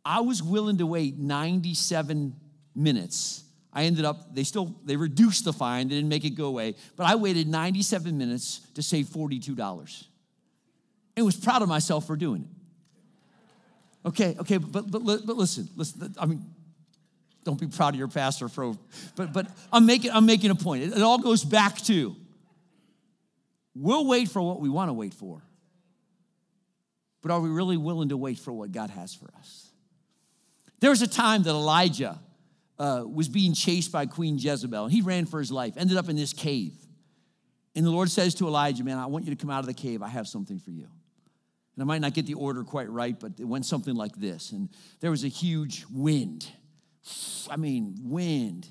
I 0.04 0.22
was 0.22 0.42
willing 0.42 0.78
to 0.78 0.86
wait 0.86 1.18
97 1.18 2.36
minutes. 2.76 3.44
I 3.74 3.84
ended 3.84 4.06
up, 4.06 4.34
they 4.34 4.44
still, 4.44 4.74
they 4.86 4.96
reduced 4.96 5.44
the 5.44 5.52
fine, 5.52 5.90
they 5.90 5.96
didn't 5.96 6.10
make 6.10 6.24
it 6.24 6.32
go 6.32 6.46
away, 6.46 6.76
but 6.96 7.06
I 7.06 7.16
waited 7.16 7.48
97 7.48 8.18
minutes 8.18 8.62
to 8.76 8.82
save 8.82 9.08
$42. 9.08 10.06
And 11.18 11.26
was 11.26 11.36
proud 11.36 11.62
of 11.62 11.68
myself 11.68 12.08
for 12.08 12.16
doing 12.16 12.44
it. 12.44 12.55
Okay, 14.06 14.36
okay, 14.40 14.58
but, 14.58 14.90
but, 14.92 15.04
but 15.04 15.36
listen, 15.36 15.68
listen, 15.76 16.14
I 16.20 16.28
mean, 16.28 16.46
don't 17.44 17.60
be 17.60 17.68
proud 17.68 17.94
of 17.94 18.00
your 18.00 18.08
pastor 18.08 18.48
for, 18.48 18.76
but, 19.16 19.34
but 19.34 19.48
I'm 19.74 19.86
making, 19.86 20.12
I'm 20.12 20.26
making 20.26 20.52
a 20.52 20.56
point. 20.56 20.84
It, 20.84 20.94
it 20.94 21.02
all 21.02 21.18
goes 21.18 21.44
back 21.44 21.78
to, 21.84 22.16
we'll 23.74 24.06
wait 24.06 24.30
for 24.30 24.42
what 24.42 24.60
we 24.60 24.70
want 24.70 24.90
to 24.90 24.94
wait 24.94 25.14
for. 25.14 25.42
But 27.22 27.32
are 27.32 27.40
we 27.40 27.50
really 27.50 27.78
willing 27.78 28.10
to 28.10 28.18
wait 28.18 28.38
for 28.38 28.52
what 28.54 28.72
God 28.72 28.92
has 28.92 29.16
for 29.16 29.32
us? 29.40 29.72
There 30.80 30.92
was 30.92 31.02
a 31.02 31.08
time 31.08 31.42
that 31.44 31.50
Elijah 31.50 32.20
uh, 32.78 33.04
was 33.12 33.28
being 33.28 33.54
chased 33.54 33.92
by 33.92 34.06
Queen 34.06 34.38
Jezebel, 34.38 34.88
he 34.88 35.02
ran 35.02 35.26
for 35.26 35.40
his 35.40 35.52
life, 35.52 35.74
ended 35.78 35.98
up 35.98 36.10
in 36.10 36.16
this 36.16 36.34
cave. 36.34 36.74
And 37.76 37.86
the 37.86 37.92
Lord 37.92 38.12
says 38.12 38.36
to 38.36 38.48
Elijah, 38.48 38.84
Man, 38.84 38.98
I 38.98 39.08
want 39.08 39.26
you 39.26 39.36
to 39.36 39.42
come 39.42 39.50
out 39.50 39.60
of 39.62 39.66
the 39.66 39.74
cave. 39.74 40.02
I 40.02 40.08
have 40.08 40.28
something 40.28 40.60
for 40.60 40.72
you. 40.72 40.88
And 41.76 41.84
I 41.84 41.86
might 41.86 42.02
not 42.02 42.14
get 42.14 42.26
the 42.26 42.36
order 42.36 42.64
quite 42.64 42.90
right, 42.90 43.20
but 43.20 43.34
it 43.40 43.46
went 43.46 43.66
something 43.66 43.96
like 43.96 44.16
this. 44.16 44.52
And 44.52 44.70
there 45.02 45.12
was 45.12 45.24
a 45.24 45.30
huge 45.30 45.86
wind. 45.92 46.48
I 47.50 47.58
mean, 47.58 47.96
wind. 48.04 48.68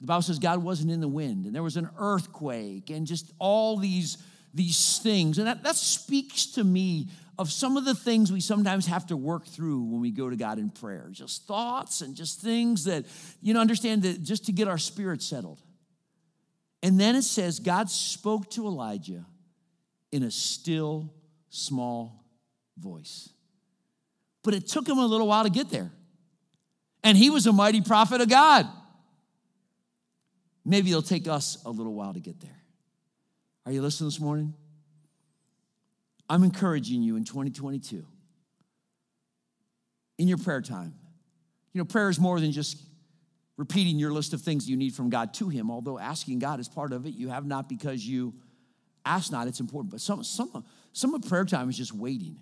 The 0.00 0.06
Bible 0.06 0.22
says 0.22 0.38
God 0.38 0.62
wasn't 0.62 0.90
in 0.90 1.00
the 1.00 1.08
wind, 1.08 1.46
and 1.46 1.54
there 1.54 1.62
was 1.62 1.76
an 1.76 1.88
earthquake, 1.96 2.90
and 2.90 3.06
just 3.06 3.32
all 3.38 3.76
these, 3.76 4.18
these 4.52 4.98
things. 4.98 5.38
And 5.38 5.46
that, 5.46 5.62
that 5.62 5.76
speaks 5.76 6.46
to 6.52 6.64
me 6.64 7.08
of 7.38 7.50
some 7.50 7.76
of 7.76 7.84
the 7.84 7.94
things 7.94 8.30
we 8.30 8.40
sometimes 8.40 8.86
have 8.86 9.06
to 9.06 9.16
work 9.16 9.46
through 9.46 9.80
when 9.82 10.00
we 10.00 10.10
go 10.10 10.28
to 10.28 10.36
God 10.36 10.58
in 10.58 10.70
prayer. 10.70 11.08
Just 11.12 11.46
thoughts 11.46 12.00
and 12.00 12.14
just 12.14 12.40
things 12.40 12.84
that, 12.84 13.06
you 13.40 13.54
know, 13.54 13.60
understand 13.60 14.02
that 14.02 14.22
just 14.22 14.46
to 14.46 14.52
get 14.52 14.68
our 14.68 14.76
spirit 14.76 15.22
settled. 15.22 15.60
And 16.82 16.98
then 17.00 17.14
it 17.14 17.22
says, 17.22 17.60
God 17.60 17.88
spoke 17.88 18.50
to 18.50 18.66
Elijah 18.66 19.24
in 20.10 20.24
a 20.24 20.30
still, 20.30 21.14
small 21.52 22.24
voice. 22.78 23.28
But 24.42 24.54
it 24.54 24.66
took 24.66 24.88
him 24.88 24.98
a 24.98 25.06
little 25.06 25.28
while 25.28 25.44
to 25.44 25.50
get 25.50 25.70
there. 25.70 25.92
And 27.04 27.16
he 27.16 27.30
was 27.30 27.46
a 27.46 27.52
mighty 27.52 27.80
prophet 27.80 28.20
of 28.20 28.28
God. 28.28 28.66
Maybe 30.64 30.90
it'll 30.90 31.02
take 31.02 31.28
us 31.28 31.58
a 31.64 31.70
little 31.70 31.94
while 31.94 32.14
to 32.14 32.20
get 32.20 32.40
there. 32.40 32.62
Are 33.66 33.72
you 33.72 33.82
listening 33.82 34.08
this 34.08 34.20
morning? 34.20 34.54
I'm 36.28 36.42
encouraging 36.42 37.02
you 37.02 37.16
in 37.16 37.24
2022 37.24 38.04
in 40.18 40.28
your 40.28 40.38
prayer 40.38 40.62
time. 40.62 40.94
You 41.72 41.80
know, 41.80 41.84
prayer 41.84 42.08
is 42.08 42.18
more 42.18 42.40
than 42.40 42.52
just 42.52 42.78
repeating 43.56 43.98
your 43.98 44.12
list 44.12 44.32
of 44.32 44.40
things 44.40 44.68
you 44.68 44.76
need 44.76 44.94
from 44.94 45.10
God 45.10 45.34
to 45.34 45.48
Him, 45.48 45.70
although 45.70 45.98
asking 45.98 46.38
God 46.38 46.60
is 46.60 46.68
part 46.68 46.92
of 46.92 47.06
it. 47.06 47.14
You 47.14 47.28
have 47.28 47.44
not 47.44 47.68
because 47.68 48.06
you 48.06 48.34
ask 49.04 49.32
not, 49.32 49.48
it's 49.48 49.60
important. 49.60 49.90
But 49.90 50.00
some, 50.00 50.24
some, 50.24 50.64
some 50.92 51.14
of 51.14 51.22
prayer 51.28 51.44
time 51.44 51.68
is 51.68 51.76
just 51.76 51.92
waiting 51.92 52.36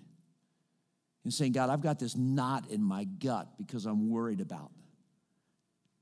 and 1.23 1.33
saying, 1.33 1.51
God, 1.51 1.69
I've 1.69 1.81
got 1.81 1.99
this 1.99 2.15
knot 2.15 2.69
in 2.69 2.81
my 2.81 3.03
gut 3.03 3.47
because 3.57 3.85
I'm 3.85 4.09
worried 4.09 4.41
about. 4.41 4.71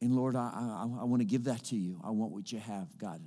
And 0.02 0.16
Lord, 0.16 0.36
I, 0.36 0.50
I, 0.54 1.02
I 1.02 1.04
want 1.04 1.22
to 1.22 1.26
give 1.26 1.46
that 1.46 1.66
to 1.66 1.76
you. 1.76 2.00
I 2.04 2.12
want 2.12 2.32
what 2.32 2.52
you 2.52 2.60
have, 2.60 2.98
God. 2.98 3.22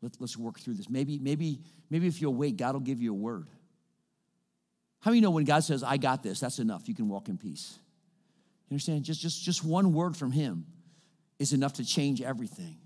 Let, 0.00 0.12
let's 0.20 0.36
work 0.36 0.58
through 0.58 0.74
this. 0.74 0.88
Maybe, 0.88 1.18
maybe, 1.18 1.60
maybe 1.90 2.06
if 2.06 2.20
you'll 2.20 2.34
wait, 2.34 2.56
God 2.56 2.74
will 2.74 2.80
give 2.80 3.00
you 3.02 3.12
a 3.12 3.16
word. 3.16 3.48
How 5.00 5.10
many 5.10 5.20
know 5.20 5.30
when 5.30 5.44
God 5.44 5.64
says, 5.64 5.82
I 5.82 5.98
got 5.98 6.22
this, 6.22 6.40
that's 6.40 6.58
enough. 6.58 6.88
You 6.88 6.94
can 6.94 7.08
walk 7.08 7.28
in 7.28 7.36
peace. 7.36 7.78
You 8.68 8.74
understand? 8.74 9.04
Just, 9.04 9.20
just, 9.20 9.42
just 9.42 9.62
one 9.62 9.92
word 9.92 10.16
from 10.16 10.32
Him 10.32 10.66
is 11.38 11.52
enough 11.52 11.74
to 11.74 11.84
change 11.84 12.22
everything. 12.22 12.78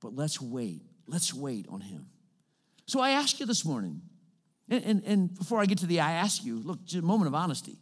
But 0.00 0.14
let's 0.14 0.40
wait. 0.40 0.82
Let's 1.06 1.32
wait 1.32 1.66
on 1.70 1.80
Him. 1.80 2.06
So 2.92 3.00
I 3.00 3.12
ask 3.12 3.40
you 3.40 3.46
this 3.46 3.64
morning, 3.64 4.02
and, 4.68 4.84
and, 4.84 5.02
and 5.04 5.34
before 5.34 5.62
I 5.62 5.64
get 5.64 5.78
to 5.78 5.86
the 5.86 6.00
I 6.00 6.12
ask 6.12 6.44
you, 6.44 6.58
look, 6.58 6.84
just 6.84 7.02
a 7.02 7.06
moment 7.06 7.26
of 7.26 7.34
honesty. 7.34 7.78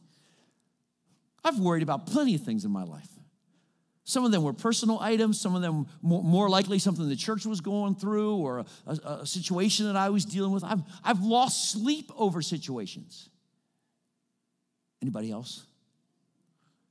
I've 1.42 1.58
worried 1.58 1.82
about 1.82 2.06
plenty 2.06 2.36
of 2.36 2.42
things 2.42 2.64
in 2.64 2.70
my 2.70 2.84
life. 2.84 3.08
Some 4.04 4.24
of 4.24 4.30
them 4.30 4.44
were 4.44 4.52
personal 4.52 5.00
items, 5.00 5.40
some 5.40 5.56
of 5.56 5.62
them 5.62 5.88
more, 6.00 6.48
likely 6.48 6.78
something 6.78 7.08
the 7.08 7.16
church 7.16 7.44
was 7.44 7.60
going 7.60 7.96
through 7.96 8.36
or 8.36 8.58
a, 8.60 8.66
a, 8.86 8.92
a 9.22 9.26
situation 9.26 9.86
that 9.86 9.96
I 9.96 10.10
was 10.10 10.24
dealing 10.24 10.52
with. 10.52 10.62
I've, 10.62 10.82
I've 11.02 11.22
lost 11.22 11.72
sleep 11.72 12.12
over 12.14 12.40
situations. 12.40 13.30
Anybody 15.02 15.32
else? 15.32 15.66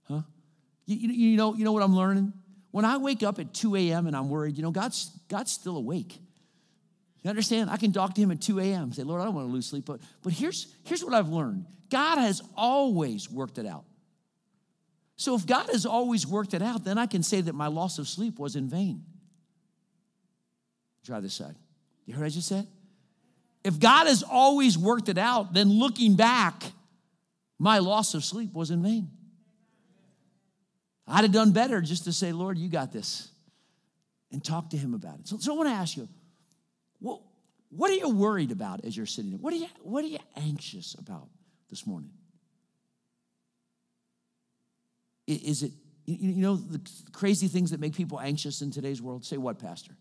Huh? 0.09 0.23
You, 0.85 1.09
you, 1.09 1.37
know, 1.37 1.53
you 1.53 1.63
know 1.63 1.71
what 1.71 1.83
I'm 1.83 1.95
learning? 1.95 2.33
When 2.71 2.83
I 2.83 2.97
wake 2.97 3.23
up 3.23 3.39
at 3.39 3.53
2 3.53 3.77
a.m. 3.77 4.07
and 4.07 4.15
I'm 4.17 4.29
worried, 4.29 4.57
you 4.57 4.63
know, 4.63 4.71
God's, 4.71 5.09
God's 5.29 5.53
still 5.53 5.77
awake. 5.77 6.19
You 7.23 7.29
understand? 7.29 7.69
I 7.69 7.77
can 7.77 7.91
talk 7.91 8.15
to 8.15 8.21
him 8.21 8.31
at 8.31 8.41
2 8.41 8.59
a.m. 8.59 8.93
say, 8.93 9.03
Lord, 9.03 9.21
I 9.21 9.25
don't 9.25 9.35
want 9.35 9.47
to 9.47 9.51
lose 9.51 9.65
sleep. 9.65 9.85
But, 9.85 9.99
but 10.23 10.31
here's, 10.31 10.73
here's 10.83 11.03
what 11.03 11.13
I've 11.13 11.29
learned 11.29 11.65
God 11.89 12.17
has 12.17 12.41
always 12.55 13.29
worked 13.29 13.57
it 13.57 13.65
out. 13.65 13.85
So 15.15 15.35
if 15.35 15.45
God 15.45 15.67
has 15.69 15.85
always 15.85 16.25
worked 16.25 16.53
it 16.53 16.61
out, 16.61 16.85
then 16.85 16.97
I 16.97 17.05
can 17.05 17.23
say 17.23 17.41
that 17.41 17.53
my 17.53 17.67
loss 17.67 17.99
of 17.99 18.07
sleep 18.07 18.39
was 18.39 18.55
in 18.55 18.69
vain. 18.69 19.03
Try 21.05 21.19
this 21.19 21.33
side. 21.33 21.55
You 22.05 22.13
heard 22.13 22.21
what 22.21 22.27
I 22.27 22.29
just 22.29 22.47
said? 22.47 22.67
If 23.63 23.79
God 23.79 24.07
has 24.07 24.23
always 24.23 24.77
worked 24.77 25.09
it 25.09 25.17
out, 25.17 25.53
then 25.53 25.69
looking 25.69 26.15
back, 26.15 26.63
my 27.57 27.79
loss 27.79 28.13
of 28.13 28.23
sleep 28.23 28.53
was 28.53 28.71
in 28.71 28.81
vain. 28.81 29.09
I'd 31.05 31.23
have 31.23 31.33
done 31.33 31.51
better 31.51 31.81
just 31.81 32.05
to 32.05 32.13
say, 32.13 32.31
Lord, 32.31 32.57
you 32.57 32.69
got 32.69 32.93
this, 32.93 33.29
and 34.31 34.43
talk 34.43 34.69
to 34.69 34.77
him 34.77 34.93
about 34.93 35.19
it. 35.19 35.27
So, 35.27 35.37
so 35.39 35.53
I 35.53 35.57
want 35.57 35.69
to 35.69 35.73
ask 35.73 35.97
you, 35.97 36.07
what, 36.99 37.21
what 37.69 37.91
are 37.91 37.95
you 37.95 38.09
worried 38.09 38.51
about 38.51 38.83
as 38.85 38.95
you're 38.95 39.05
sitting 39.05 39.31
there? 39.31 39.39
What 39.39 39.53
are 39.53 39.57
you, 39.57 39.67
what 39.81 40.03
are 40.03 40.07
you 40.07 40.19
anxious 40.35 40.95
about 40.95 41.27
this 41.69 41.85
morning? 41.85 42.11
Is 45.27 45.61
it, 45.61 45.71
you 46.05 46.41
know, 46.41 46.55
the 46.55 46.81
crazy 47.11 47.47
things 47.47 47.69
that 47.71 47.79
make 47.79 47.93
people 47.93 48.19
anxious 48.19 48.61
in 48.61 48.71
today's 48.71 49.01
world? 49.01 49.23
Say 49.23 49.37
what, 49.37 49.59
Pastor? 49.59 49.91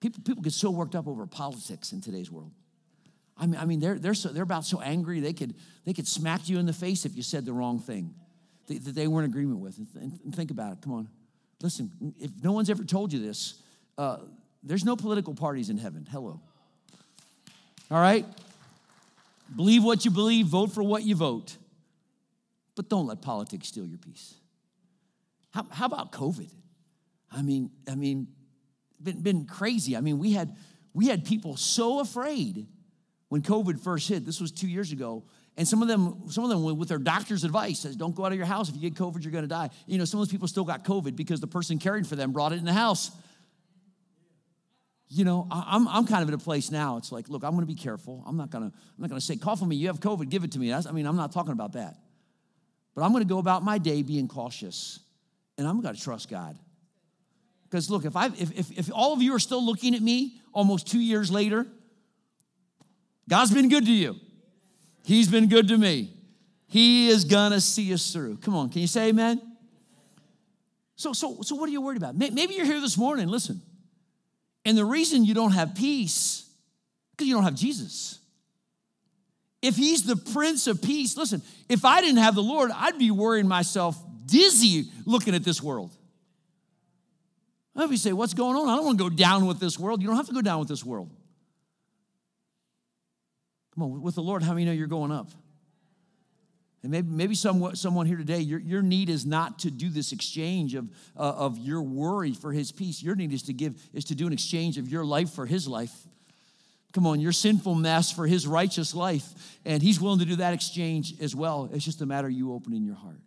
People, 0.00 0.22
people 0.24 0.42
get 0.42 0.52
so 0.52 0.70
worked 0.70 0.94
up 0.94 1.08
over 1.08 1.26
politics 1.26 1.92
in 1.92 2.00
today's 2.00 2.30
world. 2.30 2.52
I 3.36 3.46
mean, 3.46 3.60
I 3.60 3.64
mean 3.64 3.80
they're, 3.80 3.98
they're, 3.98 4.14
so, 4.14 4.28
they're 4.28 4.44
about 4.44 4.64
so 4.64 4.80
angry 4.80 5.18
they 5.18 5.32
could, 5.32 5.54
they 5.84 5.92
could 5.92 6.06
smack 6.06 6.48
you 6.48 6.58
in 6.58 6.66
the 6.66 6.72
face 6.72 7.04
if 7.04 7.16
you 7.16 7.22
said 7.22 7.44
the 7.44 7.52
wrong 7.52 7.80
thing 7.80 8.14
that, 8.68 8.84
that 8.84 8.94
they 8.94 9.08
weren't 9.08 9.24
in 9.24 9.30
agreement 9.30 9.58
with. 9.58 9.78
And, 9.96 10.34
think 10.34 10.52
about 10.52 10.74
it. 10.74 10.78
Come 10.82 10.92
on. 10.92 11.08
Listen, 11.60 12.14
if 12.20 12.30
no 12.42 12.52
one's 12.52 12.70
ever 12.70 12.84
told 12.84 13.12
you 13.12 13.18
this, 13.18 13.60
uh, 13.98 14.18
there's 14.62 14.84
no 14.84 14.96
political 14.96 15.34
parties 15.34 15.70
in 15.70 15.78
heaven. 15.78 16.06
Hello. 16.10 16.40
All 17.90 18.00
right? 18.00 18.26
Believe 19.54 19.82
what 19.82 20.04
you 20.04 20.10
believe, 20.10 20.46
vote 20.46 20.72
for 20.72 20.82
what 20.82 21.02
you 21.02 21.16
vote. 21.16 21.56
But 22.76 22.88
don't 22.88 23.06
let 23.06 23.20
politics 23.20 23.68
steal 23.68 23.86
your 23.86 23.98
peace. 23.98 24.34
How, 25.50 25.66
how 25.70 25.86
about 25.86 26.12
COVID? 26.12 26.50
I 27.32 27.42
mean, 27.42 27.70
I 27.88 27.94
mean, 27.94 28.28
been, 29.02 29.22
been 29.22 29.44
crazy. 29.46 29.96
I 29.96 30.00
mean, 30.00 30.18
we 30.18 30.32
had 30.32 30.56
we 30.92 31.06
had 31.06 31.24
people 31.24 31.56
so 31.56 32.00
afraid 32.00 32.66
when 33.28 33.42
COVID 33.42 33.80
first 33.80 34.08
hit, 34.08 34.26
this 34.26 34.40
was 34.40 34.50
two 34.50 34.66
years 34.68 34.90
ago, 34.90 35.24
and 35.56 35.66
some 35.66 35.82
of 35.82 35.88
them, 35.88 36.28
some 36.30 36.42
of 36.42 36.50
them 36.50 36.76
with 36.76 36.88
their 36.88 36.98
doctor's 36.98 37.44
advice 37.44 37.78
says, 37.78 37.94
don't 37.94 38.14
go 38.14 38.24
out 38.24 38.32
of 38.32 38.38
your 38.38 38.46
house. 38.46 38.68
If 38.68 38.74
you 38.74 38.80
get 38.80 38.94
COVID, 38.94 39.22
you're 39.22 39.32
gonna 39.32 39.46
die. 39.46 39.70
You 39.86 39.98
know, 39.98 40.04
some 40.04 40.20
of 40.20 40.26
those 40.26 40.32
people 40.32 40.48
still 40.48 40.64
got 40.64 40.84
COVID 40.84 41.14
because 41.16 41.40
the 41.40 41.46
person 41.46 41.78
caring 41.78 42.04
for 42.04 42.16
them 42.16 42.32
brought 42.32 42.52
it 42.52 42.58
in 42.58 42.64
the 42.64 42.72
house. 42.72 43.10
You 45.12 45.24
know, 45.24 45.48
I'm, 45.50 45.88
I'm 45.88 46.06
kind 46.06 46.22
of 46.22 46.28
in 46.28 46.34
a 46.34 46.38
place 46.38 46.70
now. 46.70 46.96
It's 46.96 47.10
like, 47.10 47.28
look, 47.28 47.42
I'm 47.42 47.54
gonna 47.54 47.66
be 47.66 47.74
careful. 47.74 48.22
I'm 48.26 48.36
not 48.36 48.50
gonna, 48.50 48.66
I'm 48.66 48.94
not 48.96 49.10
gonna 49.10 49.20
say, 49.20 49.36
call 49.36 49.56
for 49.56 49.66
me, 49.66 49.74
you 49.74 49.88
have 49.88 49.98
COVID, 49.98 50.28
give 50.28 50.44
it 50.44 50.52
to 50.52 50.58
me. 50.60 50.70
That's, 50.70 50.86
I 50.86 50.92
mean, 50.92 51.04
I'm 51.04 51.16
not 51.16 51.32
talking 51.32 51.52
about 51.52 51.72
that. 51.72 51.96
But 52.94 53.02
I'm 53.02 53.12
gonna 53.12 53.24
go 53.24 53.38
about 53.38 53.64
my 53.64 53.78
day 53.78 54.02
being 54.02 54.28
cautious. 54.28 55.00
And 55.58 55.66
I'm 55.66 55.80
gonna 55.80 55.98
trust 55.98 56.30
God. 56.30 56.56
Because 57.64 57.90
look, 57.90 58.04
if 58.04 58.14
I 58.16 58.26
if, 58.26 58.56
if 58.56 58.78
if 58.78 58.90
all 58.94 59.12
of 59.12 59.20
you 59.20 59.34
are 59.34 59.40
still 59.40 59.64
looking 59.64 59.94
at 59.94 60.00
me 60.00 60.40
almost 60.52 60.86
two 60.86 61.00
years 61.00 61.30
later, 61.30 61.66
God's 63.28 63.52
been 63.52 63.68
good 63.68 63.86
to 63.86 63.92
you. 63.92 64.16
He's 65.04 65.28
been 65.28 65.48
good 65.48 65.68
to 65.68 65.76
me. 65.76 66.12
He 66.66 67.08
is 67.08 67.24
gonna 67.24 67.60
see 67.60 67.92
us 67.92 68.12
through. 68.12 68.38
Come 68.38 68.54
on, 68.54 68.70
can 68.70 68.80
you 68.80 68.86
say 68.86 69.08
amen? 69.08 69.42
So, 70.94 71.12
so, 71.12 71.38
so 71.42 71.56
what 71.56 71.68
are 71.68 71.72
you 71.72 71.80
worried 71.80 71.96
about? 71.96 72.14
Maybe 72.14 72.54
you're 72.54 72.66
here 72.66 72.80
this 72.80 72.96
morning, 72.96 73.26
listen. 73.26 73.62
And 74.64 74.76
the 74.76 74.84
reason 74.84 75.24
you 75.24 75.34
don't 75.34 75.52
have 75.52 75.74
peace, 75.74 76.48
because 77.12 77.28
you 77.28 77.34
don't 77.34 77.44
have 77.44 77.54
Jesus. 77.54 78.18
If 79.62 79.76
he's 79.76 80.04
the 80.04 80.16
Prince 80.16 80.66
of 80.66 80.82
Peace, 80.82 81.16
listen, 81.16 81.42
if 81.68 81.84
I 81.84 82.00
didn't 82.00 82.18
have 82.18 82.34
the 82.34 82.42
Lord, 82.42 82.70
I'd 82.74 82.98
be 82.98 83.10
worrying 83.10 83.48
myself 83.48 83.96
dizzy 84.26 84.90
looking 85.04 85.34
at 85.34 85.44
this 85.44 85.62
world. 85.62 85.90
If 87.76 87.90
you 87.90 87.96
say, 87.96 88.12
What's 88.12 88.34
going 88.34 88.56
on? 88.56 88.68
I 88.68 88.76
don't 88.76 88.84
want 88.84 88.98
to 88.98 89.04
go 89.04 89.10
down 89.10 89.46
with 89.46 89.58
this 89.58 89.78
world. 89.78 90.02
You 90.02 90.08
don't 90.08 90.16
have 90.16 90.28
to 90.28 90.34
go 90.34 90.42
down 90.42 90.58
with 90.58 90.68
this 90.68 90.84
world. 90.84 91.10
Come 93.74 93.84
on, 93.84 94.02
with 94.02 94.14
the 94.14 94.22
Lord, 94.22 94.42
how 94.42 94.52
many 94.52 94.66
know 94.66 94.72
you're 94.72 94.86
going 94.86 95.12
up? 95.12 95.30
And 96.82 96.92
maybe, 96.92 97.08
maybe 97.10 97.34
some, 97.34 97.74
someone 97.74 98.06
here 98.06 98.16
today, 98.16 98.38
your, 98.38 98.58
your 98.58 98.80
need 98.80 99.10
is 99.10 99.26
not 99.26 99.58
to 99.60 99.70
do 99.70 99.90
this 99.90 100.12
exchange 100.12 100.74
of, 100.74 100.88
uh, 101.16 101.20
of 101.20 101.58
your 101.58 101.82
worry 101.82 102.32
for 102.32 102.52
his 102.52 102.72
peace. 102.72 103.02
Your 103.02 103.14
need 103.14 103.32
is 103.32 103.42
to 103.44 103.52
give, 103.52 103.76
is 103.92 104.06
to 104.06 104.14
do 104.14 104.26
an 104.26 104.32
exchange 104.32 104.78
of 104.78 104.88
your 104.88 105.04
life 105.04 105.30
for 105.30 105.44
his 105.44 105.68
life. 105.68 105.92
Come 106.92 107.06
on, 107.06 107.20
your 107.20 107.32
sinful 107.32 107.74
mess 107.74 108.10
for 108.10 108.26
his 108.26 108.46
righteous 108.46 108.94
life. 108.94 109.58
And 109.64 109.82
he's 109.82 110.00
willing 110.00 110.20
to 110.20 110.24
do 110.24 110.36
that 110.36 110.54
exchange 110.54 111.20
as 111.20 111.36
well. 111.36 111.68
It's 111.72 111.84
just 111.84 112.00
a 112.00 112.06
matter 112.06 112.28
of 112.28 112.32
you 112.32 112.52
opening 112.54 112.82
your 112.82 112.96
heart. 112.96 113.20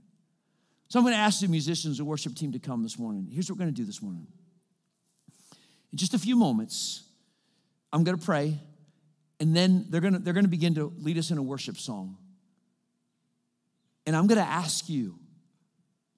So 0.90 1.00
I'm 1.00 1.06
going 1.06 1.14
to 1.14 1.20
ask 1.20 1.40
the 1.42 1.48
musicians, 1.48 1.98
the 2.00 2.06
worship 2.06 2.36
team 2.36 2.52
to 2.54 2.60
come 2.60 2.84
this 2.84 3.00
morning. 3.00 3.28
Here's 3.32 3.50
what 3.50 3.58
we're 3.58 3.66
going 3.66 3.74
to 3.74 3.82
do 3.82 3.86
this 3.86 4.02
morning. 4.02 4.28
In 5.92 5.98
just 5.98 6.14
a 6.14 6.20
few 6.20 6.36
moments, 6.36 7.04
I'm 7.92 8.04
going 8.04 8.18
to 8.18 8.26
pray, 8.26 8.60
and 9.40 9.56
then 9.56 9.86
they're 9.90 10.02
going 10.02 10.14
to, 10.14 10.20
they're 10.20 10.34
going 10.34 10.46
to 10.46 10.50
begin 10.50 10.76
to 10.76 10.92
lead 10.98 11.18
us 11.18 11.30
in 11.30 11.38
a 11.38 11.44
worship 11.44 11.78
song. 11.78 12.18
And 14.06 14.16
I'm 14.16 14.28
going 14.28 14.40
to 14.40 14.48
ask 14.48 14.90
you 14.90 15.18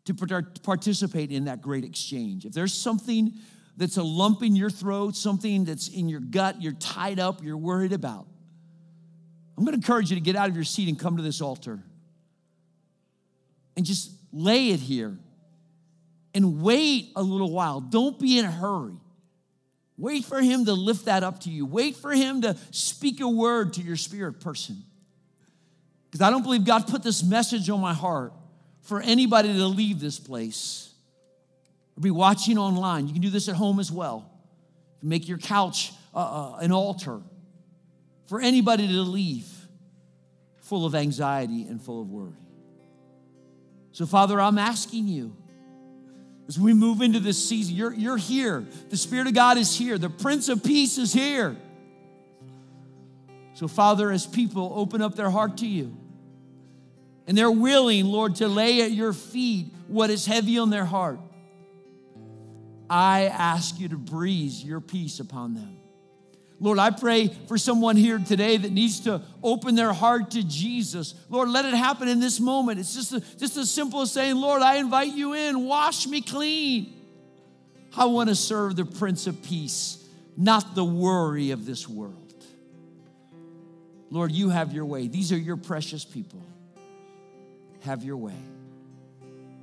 to 0.05 0.13
participate 0.13 1.31
in 1.31 1.45
that 1.45 1.61
great 1.61 1.83
exchange. 1.83 2.45
If 2.45 2.53
there's 2.53 2.73
something 2.73 3.33
that's 3.77 3.97
a 3.97 4.03
lump 4.03 4.43
in 4.43 4.55
your 4.55 4.69
throat, 4.69 5.15
something 5.15 5.65
that's 5.65 5.87
in 5.87 6.07
your 6.07 6.19
gut, 6.19 6.61
you're 6.61 6.73
tied 6.73 7.19
up, 7.19 7.43
you're 7.43 7.57
worried 7.57 7.93
about, 7.93 8.27
I'm 9.57 9.63
going 9.63 9.73
to 9.73 9.83
encourage 9.83 10.09
you 10.09 10.15
to 10.15 10.21
get 10.21 10.35
out 10.35 10.49
of 10.49 10.55
your 10.55 10.63
seat 10.63 10.89
and 10.89 10.99
come 10.99 11.17
to 11.17 11.23
this 11.23 11.41
altar 11.41 11.81
and 13.75 13.85
just 13.85 14.11
lay 14.31 14.69
it 14.69 14.79
here 14.79 15.17
and 16.33 16.61
wait 16.61 17.11
a 17.15 17.23
little 17.23 17.51
while. 17.51 17.79
Don't 17.79 18.19
be 18.19 18.37
in 18.37 18.45
a 18.45 18.51
hurry. 18.51 18.97
Wait 19.97 20.25
for 20.25 20.41
Him 20.41 20.65
to 20.65 20.73
lift 20.73 21.05
that 21.05 21.23
up 21.23 21.39
to 21.41 21.49
you. 21.49 21.65
Wait 21.65 21.95
for 21.95 22.11
Him 22.11 22.41
to 22.41 22.57
speak 22.71 23.21
a 23.21 23.29
word 23.29 23.73
to 23.73 23.81
your 23.81 23.95
spirit 23.95 24.41
person. 24.41 24.83
Because 26.15 26.27
I 26.27 26.29
don't 26.29 26.43
believe 26.43 26.63
God 26.63 26.87
put 26.87 27.03
this 27.03 27.25
message 27.25 27.69
on 27.69 27.81
my 27.81 27.93
heart 27.93 28.31
for 28.83 29.01
anybody 29.01 29.51
to 29.51 29.67
leave 29.67 29.99
this 29.99 30.17
place 30.17 30.93
or 31.97 31.99
be 31.99 32.09
watching 32.09 32.57
online. 32.57 33.07
You 33.07 33.11
can 33.11 33.21
do 33.21 33.29
this 33.29 33.49
at 33.49 33.55
home 33.55 33.81
as 33.81 33.91
well. 33.91 34.31
make 35.01 35.27
your 35.27 35.37
couch 35.37 35.91
uh, 36.13 36.19
uh, 36.19 36.57
an 36.59 36.71
altar 36.71 37.19
for 38.27 38.39
anybody 38.39 38.87
to 38.87 39.01
leave 39.01 39.45
full 40.61 40.85
of 40.85 40.95
anxiety 40.95 41.63
and 41.63 41.81
full 41.81 42.01
of 42.01 42.09
worry. 42.09 42.31
So, 43.91 44.05
Father, 44.05 44.39
I'm 44.39 44.57
asking 44.57 45.09
you 45.09 45.35
as 46.47 46.57
we 46.57 46.73
move 46.73 47.01
into 47.01 47.19
this 47.19 47.49
season, 47.49 47.75
you're, 47.75 47.93
you're 47.93 48.15
here. 48.15 48.65
The 48.87 48.95
Spirit 48.95 49.27
of 49.27 49.33
God 49.33 49.57
is 49.57 49.77
here. 49.77 49.97
The 49.97 50.09
Prince 50.09 50.47
of 50.47 50.63
Peace 50.63 50.97
is 50.97 51.11
here. 51.11 51.57
So, 53.53 53.67
Father, 53.67 54.11
as 54.11 54.25
people 54.25 54.71
open 54.77 55.01
up 55.01 55.15
their 55.15 55.29
heart 55.29 55.57
to 55.57 55.67
you, 55.67 55.97
and 57.27 57.37
they're 57.37 57.51
willing, 57.51 58.05
Lord, 58.05 58.35
to 58.35 58.47
lay 58.47 58.81
at 58.81 58.91
your 58.91 59.13
feet 59.13 59.67
what 59.87 60.09
is 60.09 60.25
heavy 60.25 60.57
on 60.57 60.69
their 60.69 60.85
heart. 60.85 61.19
I 62.89 63.25
ask 63.25 63.79
you 63.79 63.89
to 63.89 63.97
breathe 63.97 64.53
your 64.53 64.79
peace 64.79 65.19
upon 65.19 65.55
them. 65.55 65.77
Lord, 66.59 66.79
I 66.79 66.91
pray 66.91 67.27
for 67.47 67.57
someone 67.57 67.97
here 67.97 68.17
today 68.17 68.55
that 68.55 68.71
needs 68.71 69.01
to 69.01 69.21
open 69.43 69.75
their 69.75 69.91
heart 69.91 70.31
to 70.31 70.43
Jesus. 70.43 71.13
Lord, 71.29 71.49
let 71.49 71.65
it 71.65 71.73
happen 71.73 72.07
in 72.07 72.19
this 72.19 72.39
moment. 72.39 72.79
It's 72.79 72.93
just, 72.93 73.11
a, 73.11 73.19
just 73.37 73.57
as 73.57 73.69
simple 73.69 74.01
as 74.01 74.11
saying, 74.11 74.35
Lord, 74.35 74.61
I 74.61 74.75
invite 74.75 75.13
you 75.13 75.33
in, 75.33 75.65
wash 75.65 76.07
me 76.07 76.21
clean. 76.21 76.93
I 77.97 78.05
want 78.05 78.29
to 78.29 78.35
serve 78.35 78.75
the 78.75 78.85
Prince 78.85 79.27
of 79.27 79.41
Peace, 79.43 80.07
not 80.37 80.75
the 80.75 80.85
worry 80.85 81.51
of 81.51 81.65
this 81.65 81.89
world. 81.89 82.21
Lord, 84.09 84.31
you 84.31 84.49
have 84.49 84.71
your 84.71 84.85
way. 84.85 85.07
These 85.07 85.31
are 85.33 85.37
your 85.37 85.57
precious 85.57 86.05
people 86.05 86.41
have 87.85 88.03
your 88.03 88.17
way 88.17 88.35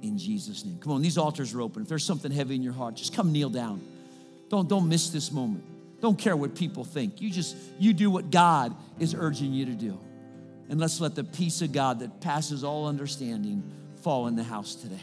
in 0.02 0.18
Jesus' 0.18 0.64
name. 0.64 0.78
Come 0.80 0.92
on, 0.92 1.02
these 1.02 1.18
altars 1.18 1.54
are 1.54 1.60
open. 1.60 1.82
If 1.82 1.88
there's 1.88 2.04
something 2.04 2.32
heavy 2.32 2.54
in 2.54 2.62
your 2.62 2.72
heart, 2.72 2.96
just 2.96 3.14
come 3.14 3.32
kneel 3.32 3.50
down. 3.50 3.80
Don't, 4.48 4.68
don't 4.68 4.88
miss 4.88 5.10
this 5.10 5.30
moment. 5.30 5.64
Don't 6.00 6.18
care 6.18 6.36
what 6.36 6.56
people 6.56 6.84
think. 6.84 7.20
You 7.20 7.30
just, 7.30 7.56
you 7.78 7.92
do 7.92 8.10
what 8.10 8.30
God 8.30 8.74
is 8.98 9.14
urging 9.14 9.52
you 9.52 9.66
to 9.66 9.72
do. 9.72 9.98
And 10.68 10.80
let's 10.80 11.00
let 11.00 11.14
the 11.14 11.24
peace 11.24 11.62
of 11.62 11.72
God 11.72 12.00
that 12.00 12.20
passes 12.20 12.64
all 12.64 12.86
understanding 12.86 13.62
fall 14.02 14.26
in 14.26 14.34
the 14.34 14.42
house 14.42 14.74
today. 14.74 14.96